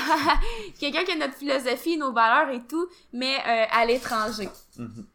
quelqu'un 0.78 1.04
qui 1.06 1.12
a 1.12 1.16
notre 1.16 1.36
philosophie, 1.36 1.98
nos 1.98 2.12
valeurs 2.12 2.50
et 2.50 2.62
tout, 2.68 2.88
mais 3.14 3.38
euh, 3.38 3.66
à 3.72 3.86
l'étranger. 3.86 4.50
Mhm. 4.78 5.06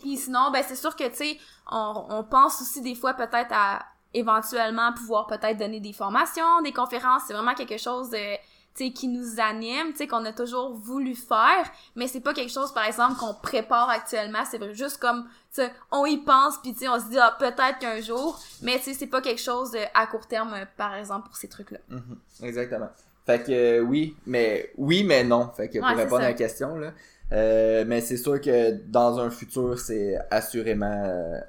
Puis 0.00 0.16
sinon, 0.16 0.50
ben 0.50 0.62
c'est 0.66 0.76
sûr 0.76 0.96
que, 0.96 1.08
tu 1.08 1.16
sais, 1.16 1.38
on, 1.70 2.06
on 2.08 2.24
pense 2.24 2.60
aussi 2.62 2.80
des 2.80 2.94
fois 2.94 3.14
peut-être 3.14 3.52
à 3.52 3.84
éventuellement 4.14 4.92
pouvoir 4.94 5.26
peut-être 5.26 5.58
donner 5.58 5.80
des 5.80 5.92
formations, 5.92 6.62
des 6.62 6.72
conférences. 6.72 7.24
C'est 7.26 7.34
vraiment 7.34 7.54
quelque 7.54 7.76
chose 7.76 8.08
de, 8.10 8.36
tu 8.76 8.84
sais, 8.86 8.92
qui 8.92 9.08
nous 9.08 9.40
anime, 9.40 9.92
tu 9.92 9.98
sais, 9.98 10.06
qu'on 10.06 10.24
a 10.26 10.32
toujours 10.32 10.74
voulu 10.74 11.14
faire, 11.14 11.64
mais 11.94 12.06
c'est 12.08 12.20
pas 12.20 12.34
quelque 12.34 12.52
chose, 12.52 12.72
par 12.74 12.84
exemple, 12.84 13.16
qu'on 13.18 13.32
prépare 13.34 13.88
actuellement. 13.88 14.40
C'est 14.50 14.74
juste 14.74 14.98
comme, 14.98 15.24
tu 15.54 15.62
sais, 15.62 15.72
on 15.90 16.04
y 16.06 16.18
pense, 16.18 16.58
puis 16.62 16.72
tu 16.74 16.80
sais, 16.80 16.88
on 16.88 17.00
se 17.00 17.06
dit, 17.08 17.18
ah, 17.18 17.34
peut-être 17.38 17.78
qu'un 17.80 18.00
jour, 18.00 18.38
mais 18.62 18.76
tu 18.78 18.84
sais, 18.84 18.94
c'est 18.94 19.06
pas 19.06 19.20
quelque 19.22 19.40
chose 19.40 19.70
de, 19.70 19.78
à 19.94 20.06
court 20.06 20.26
terme, 20.26 20.52
euh, 20.54 20.64
par 20.76 20.94
exemple, 20.94 21.26
pour 21.28 21.36
ces 21.36 21.48
trucs-là. 21.48 21.78
Mhm. 21.88 22.18
Exactement. 22.42 22.88
Fait 23.24 23.42
que 23.42 23.50
euh, 23.50 23.80
oui, 23.80 24.14
mais 24.26 24.70
oui, 24.76 25.02
mais 25.04 25.24
non. 25.24 25.50
Fait 25.56 25.68
que 25.68 25.78
pour 25.78 25.88
Ouais, 25.88 25.94
répondre 25.94 26.22
à 26.22 26.28
la 26.28 26.34
question, 26.34 26.76
là. 26.76 26.92
euh, 27.32 27.84
mais 27.86 28.00
c'est 28.00 28.16
sûr 28.18 28.40
que 28.40 28.72
dans 28.88 29.18
un 29.18 29.30
futur, 29.30 29.78
c'est 29.80 30.16
assurément 30.30 31.02
euh, 31.06 31.40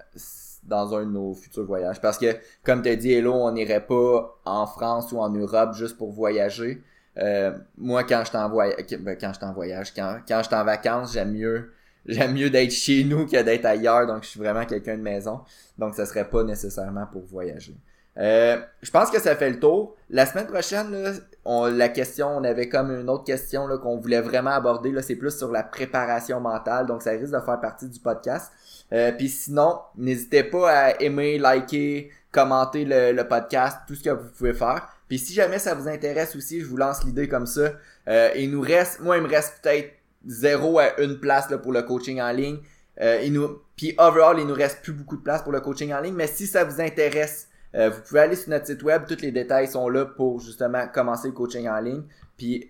dans 0.64 0.96
un 0.96 1.02
de 1.06 1.12
nos 1.12 1.34
futurs 1.36 1.66
voyages. 1.66 2.02
Parce 2.02 2.18
que, 2.18 2.36
comme 2.64 2.82
tu 2.82 2.90
as 2.90 2.96
dit, 2.96 3.14
Hello, 3.14 3.34
on 3.34 3.52
n'irait 3.52 3.86
pas 3.86 4.40
en 4.46 4.66
France 4.66 5.12
ou 5.12 5.20
en 5.20 5.30
Europe 5.30 5.74
juste 5.76 5.98
pour 5.98 6.12
voyager. 6.12 6.82
Euh, 7.18 7.52
moi, 7.78 8.04
quand 8.04 8.24
je 8.32 8.38
en 8.38 8.50
voyage, 8.50 8.86
quand 9.20 9.32
je 9.34 9.46
en 9.46 9.54
voyage, 9.54 9.94
quand, 9.94 10.20
quand 10.28 10.42
je 10.44 10.56
en 10.56 10.64
vacances, 10.64 11.14
j'aime 11.14 11.32
mieux, 11.34 11.74
j'aime 12.06 12.34
mieux 12.34 12.50
d'être 12.50 12.72
chez 12.72 13.04
nous 13.04 13.26
que 13.26 13.42
d'être 13.42 13.66
ailleurs. 13.66 14.06
Donc, 14.08 14.24
je 14.24 14.30
suis 14.30 14.40
vraiment 14.40 14.66
quelqu'un 14.66 14.98
de 14.98 15.02
maison. 15.02 15.42
Donc, 15.78 15.96
ça 15.96 16.06
serait 16.06 16.30
pas 16.30 16.44
nécessairement 16.44 17.06
pour 17.08 17.24
voyager. 17.26 17.76
Euh, 18.20 18.58
je 18.82 18.90
pense 18.90 19.12
que 19.12 19.20
ça 19.20 19.36
fait 19.36 19.50
le 19.50 19.60
tour. 19.60 19.96
La 20.10 20.26
semaine 20.26 20.48
prochaine, 20.48 20.92
là, 20.92 21.12
on, 21.46 21.66
la 21.68 21.90
question, 21.90 22.36
on 22.36 22.44
avait 22.44 22.68
comme 22.68 22.92
une 22.92 23.10
autre 23.10 23.24
question 23.24 23.68
qu'on 23.78 23.98
voulait 23.98 24.22
vraiment 24.22 24.52
aborder. 24.52 24.92
Là, 24.92 25.02
c'est 25.02 25.16
plus 25.16 25.38
sur 25.38 25.52
la 25.52 25.64
préparation 25.64 26.40
mentale, 26.40 26.88
donc 26.88 27.04
ça 27.04 27.12
risque 27.12 27.34
de 27.34 27.40
faire 27.40 27.60
partie 27.60 27.88
du 27.88 28.00
podcast. 28.00 28.52
Euh, 28.92 29.12
Puis 29.12 29.30
sinon, 29.30 29.80
n'hésitez 29.98 30.44
pas 30.44 30.72
à 30.72 31.02
aimer, 31.02 31.38
liker, 31.38 32.10
commenter 32.32 32.86
le, 32.86 33.12
le 33.12 33.28
podcast, 33.28 33.80
tout 33.88 33.96
ce 33.96 34.04
que 34.04 34.10
vous 34.10 34.30
pouvez 34.36 34.54
faire. 34.54 34.97
Puis 35.08 35.20
si 35.20 35.34
jamais 35.34 35.60
ça 35.60 35.74
vous 35.74 35.88
intéresse 35.88 36.36
aussi, 36.36 36.62
je 36.62 36.66
vous 36.66 36.78
lance 36.78 37.04
l'idée 37.04 37.28
comme 37.28 37.46
ça. 37.46 37.74
Euh, 38.08 38.30
il 38.36 38.52
nous 38.52 38.62
reste, 38.62 39.00
moi 39.00 39.18
il 39.18 39.24
me 39.24 39.30
reste 39.30 39.62
peut-être 39.62 39.94
zéro 40.26 40.80
à 40.80 41.00
une 41.00 41.20
place 41.20 41.50
là, 41.50 41.58
pour 41.58 41.72
le 41.72 41.82
coaching 41.84 42.22
en 42.22 42.32
ligne. 42.32 42.60
Euh, 43.00 43.22
il 43.24 43.34
nous, 43.34 43.62
puis 43.76 43.94
overall, 43.98 44.40
il 44.40 44.48
nous 44.48 44.54
reste 44.54 44.82
plus 44.82 44.94
beaucoup 44.94 45.18
de 45.18 45.22
place 45.22 45.42
pour 45.44 45.52
le 45.52 45.62
coaching 45.62 45.94
en 45.94 46.02
ligne. 46.02 46.16
Mais 46.16 46.28
si 46.28 46.48
ça 46.48 46.64
vous 46.64 46.82
intéresse, 46.82 47.48
euh, 47.76 47.90
vous 47.90 48.02
pouvez 48.02 48.22
aller 48.22 48.36
sur 48.36 48.50
notre 48.50 48.66
site 48.66 48.84
web. 48.84 49.04
Tous 49.08 49.22
les 49.22 49.32
détails 49.32 49.68
sont 49.68 49.88
là 49.90 50.06
pour 50.06 50.40
justement 50.40 50.88
commencer 50.88 51.28
le 51.28 51.34
coaching 51.34 51.68
en 51.68 51.80
ligne. 51.80 52.04
Puis 52.38 52.70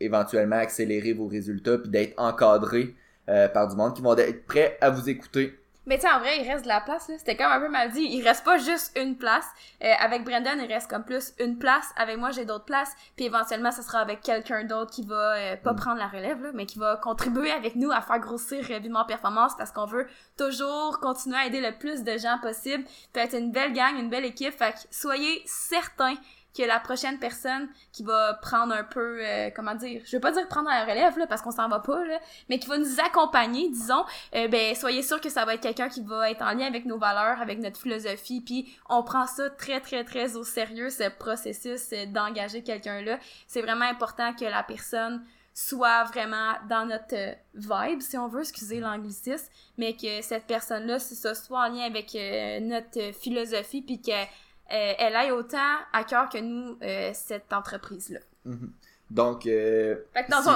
éventuellement 0.00 0.56
accélérer 0.56 1.12
vos 1.12 1.28
résultats 1.28 1.78
puis 1.78 1.90
d'être 1.90 2.14
encadré 2.18 2.94
euh, 3.28 3.48
par 3.48 3.68
du 3.68 3.76
monde 3.76 3.94
qui 3.94 4.02
vont 4.02 4.16
être 4.16 4.44
prêts 4.44 4.76
à 4.80 4.90
vous 4.90 5.08
écouter 5.08 5.58
mais 5.86 5.98
tu 5.98 6.06
en 6.06 6.18
vrai, 6.18 6.40
il 6.40 6.50
reste 6.50 6.64
de 6.64 6.68
la 6.68 6.80
place, 6.80 7.08
là. 7.08 7.16
C'était 7.18 7.36
comme 7.36 7.52
un 7.52 7.60
peu 7.60 7.68
mal 7.68 7.90
dit. 7.90 8.06
Il 8.10 8.22
reste 8.22 8.44
pas 8.44 8.56
juste 8.56 8.98
une 8.98 9.16
place. 9.16 9.46
Euh, 9.82 9.92
avec 10.00 10.24
Brendan, 10.24 10.58
il 10.58 10.72
reste 10.72 10.88
comme 10.88 11.04
plus 11.04 11.34
une 11.38 11.58
place. 11.58 11.92
Avec 11.96 12.16
moi, 12.16 12.30
j'ai 12.30 12.46
d'autres 12.46 12.64
places. 12.64 12.92
Puis 13.16 13.26
éventuellement, 13.26 13.70
ce 13.70 13.82
sera 13.82 13.98
avec 14.00 14.22
quelqu'un 14.22 14.64
d'autre 14.64 14.90
qui 14.90 15.02
va 15.02 15.34
euh, 15.34 15.56
pas 15.56 15.72
mm. 15.72 15.76
prendre 15.76 15.98
la 15.98 16.08
relève, 16.08 16.42
là, 16.42 16.50
mais 16.54 16.64
qui 16.64 16.78
va 16.78 16.96
contribuer 16.96 17.50
avec 17.50 17.76
nous 17.76 17.92
à 17.92 18.00
faire 18.00 18.18
grossir 18.18 18.64
euh, 18.70 18.78
Vivement 18.78 19.04
Performance 19.04 19.52
parce 19.58 19.72
qu'on 19.72 19.86
veut 19.86 20.06
toujours 20.38 21.00
continuer 21.00 21.36
à 21.36 21.46
aider 21.46 21.60
le 21.60 21.76
plus 21.76 22.02
de 22.02 22.16
gens 22.16 22.38
possible. 22.40 22.84
Puis 23.12 23.22
être 23.22 23.36
une 23.36 23.52
belle 23.52 23.74
gang, 23.74 23.98
une 23.98 24.08
belle 24.08 24.24
équipe. 24.24 24.56
Fait 24.56 24.72
que 24.72 24.78
soyez 24.90 25.42
certains 25.44 26.14
que 26.56 26.62
la 26.62 26.78
prochaine 26.78 27.18
personne 27.18 27.68
qui 27.92 28.04
va 28.04 28.34
prendre 28.34 28.72
un 28.72 28.84
peu, 28.84 29.18
euh, 29.20 29.50
comment 29.54 29.74
dire, 29.74 30.02
je 30.06 30.16
veux 30.16 30.20
pas 30.20 30.30
dire 30.30 30.46
prendre 30.48 30.68
la 30.68 30.84
relève, 30.84 31.18
là, 31.18 31.26
parce 31.26 31.42
qu'on 31.42 31.50
s'en 31.50 31.68
va 31.68 31.80
pas, 31.80 32.04
là, 32.04 32.20
mais 32.48 32.58
qui 32.58 32.68
va 32.68 32.78
nous 32.78 33.00
accompagner, 33.00 33.68
disons, 33.70 34.04
euh, 34.34 34.48
ben, 34.48 34.74
soyez 34.74 35.02
sûr 35.02 35.20
que 35.20 35.28
ça 35.28 35.44
va 35.44 35.54
être 35.54 35.62
quelqu'un 35.62 35.88
qui 35.88 36.02
va 36.02 36.30
être 36.30 36.42
en 36.42 36.52
lien 36.52 36.66
avec 36.66 36.84
nos 36.86 36.98
valeurs, 36.98 37.40
avec 37.40 37.58
notre 37.58 37.80
philosophie, 37.80 38.40
puis 38.40 38.72
on 38.88 39.02
prend 39.02 39.26
ça 39.26 39.50
très, 39.50 39.80
très, 39.80 40.04
très 40.04 40.36
au 40.36 40.44
sérieux, 40.44 40.90
ce 40.90 41.08
processus 41.08 41.92
euh, 41.92 42.06
d'engager 42.06 42.62
quelqu'un-là. 42.62 43.18
C'est 43.48 43.62
vraiment 43.62 43.86
important 43.86 44.32
que 44.32 44.44
la 44.44 44.62
personne 44.62 45.24
soit 45.54 46.02
vraiment 46.04 46.54
dans 46.68 46.84
notre 46.84 47.36
vibe, 47.54 48.00
si 48.00 48.18
on 48.18 48.26
veut, 48.26 48.40
excusez 48.40 48.80
l'anglicisme, 48.80 49.46
mais 49.78 49.94
que 49.94 50.20
cette 50.20 50.46
personne-là, 50.46 50.98
ce 50.98 51.34
soit 51.34 51.60
en 51.60 51.68
lien 51.68 51.84
avec 51.84 52.12
notre 52.60 53.12
philosophie, 53.14 53.80
puis 53.80 54.02
que 54.02 54.10
euh, 54.10 54.24
euh, 54.72 54.94
elle 54.98 55.14
aille 55.14 55.30
autant 55.30 55.76
à 55.92 56.04
cœur 56.04 56.30
que 56.30 56.38
nous 56.38 56.78
euh, 56.82 57.10
cette 57.12 57.52
entreprise-là. 57.52 58.20
Mhm. 58.46 58.72
Donc, 59.10 59.44
euh, 59.46 59.96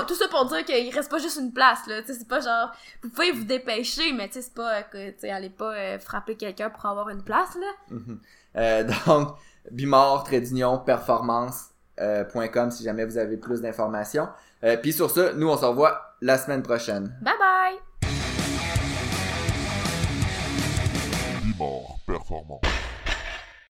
tout 0.07 0.15
ça 0.15 0.29
pour 0.29 0.47
dire 0.47 0.65
qu'il 0.65 0.89
reste 0.95 1.11
pas 1.11 1.19
juste 1.19 1.39
une 1.39 1.53
place 1.53 1.87
là, 1.87 2.01
c'est 2.07 2.27
pas 2.27 2.41
genre 2.41 2.73
vous 3.03 3.11
pouvez 3.11 3.31
vous 3.31 3.45
dépêcher, 3.45 4.15
mais 4.15 4.31
c'est 4.33 4.55
pas 4.55 4.79
euh, 4.79 4.81
que 5.13 5.31
allez 5.31 5.51
pas 5.51 5.99
frapper 5.99 6.37
quelqu'un 6.37 6.71
pour 6.71 6.87
avoir 6.87 7.11
une 7.11 7.23
place 7.23 7.55
là. 7.57 7.67
Mhm. 7.91 8.19
Donc 9.07 9.37
bimard-tradeunionperformance.com 9.71 12.71
si 12.71 12.85
jamais 12.85 13.05
vous 13.05 13.19
avez 13.19 13.37
plus 13.37 13.61
d'informations. 13.61 14.31
Puis 14.83 14.95
sur 14.95 15.11
ce, 15.11 15.35
nous 15.35 15.51
on 15.51 15.59
se 15.59 15.67
revoit 15.67 16.15
la 16.23 16.39
semaine 16.39 16.63
prochaine. 16.63 17.15
Bye 17.21 17.35
bye. 17.39 17.77
Bimard 21.43 21.99
Performance. 22.07 22.78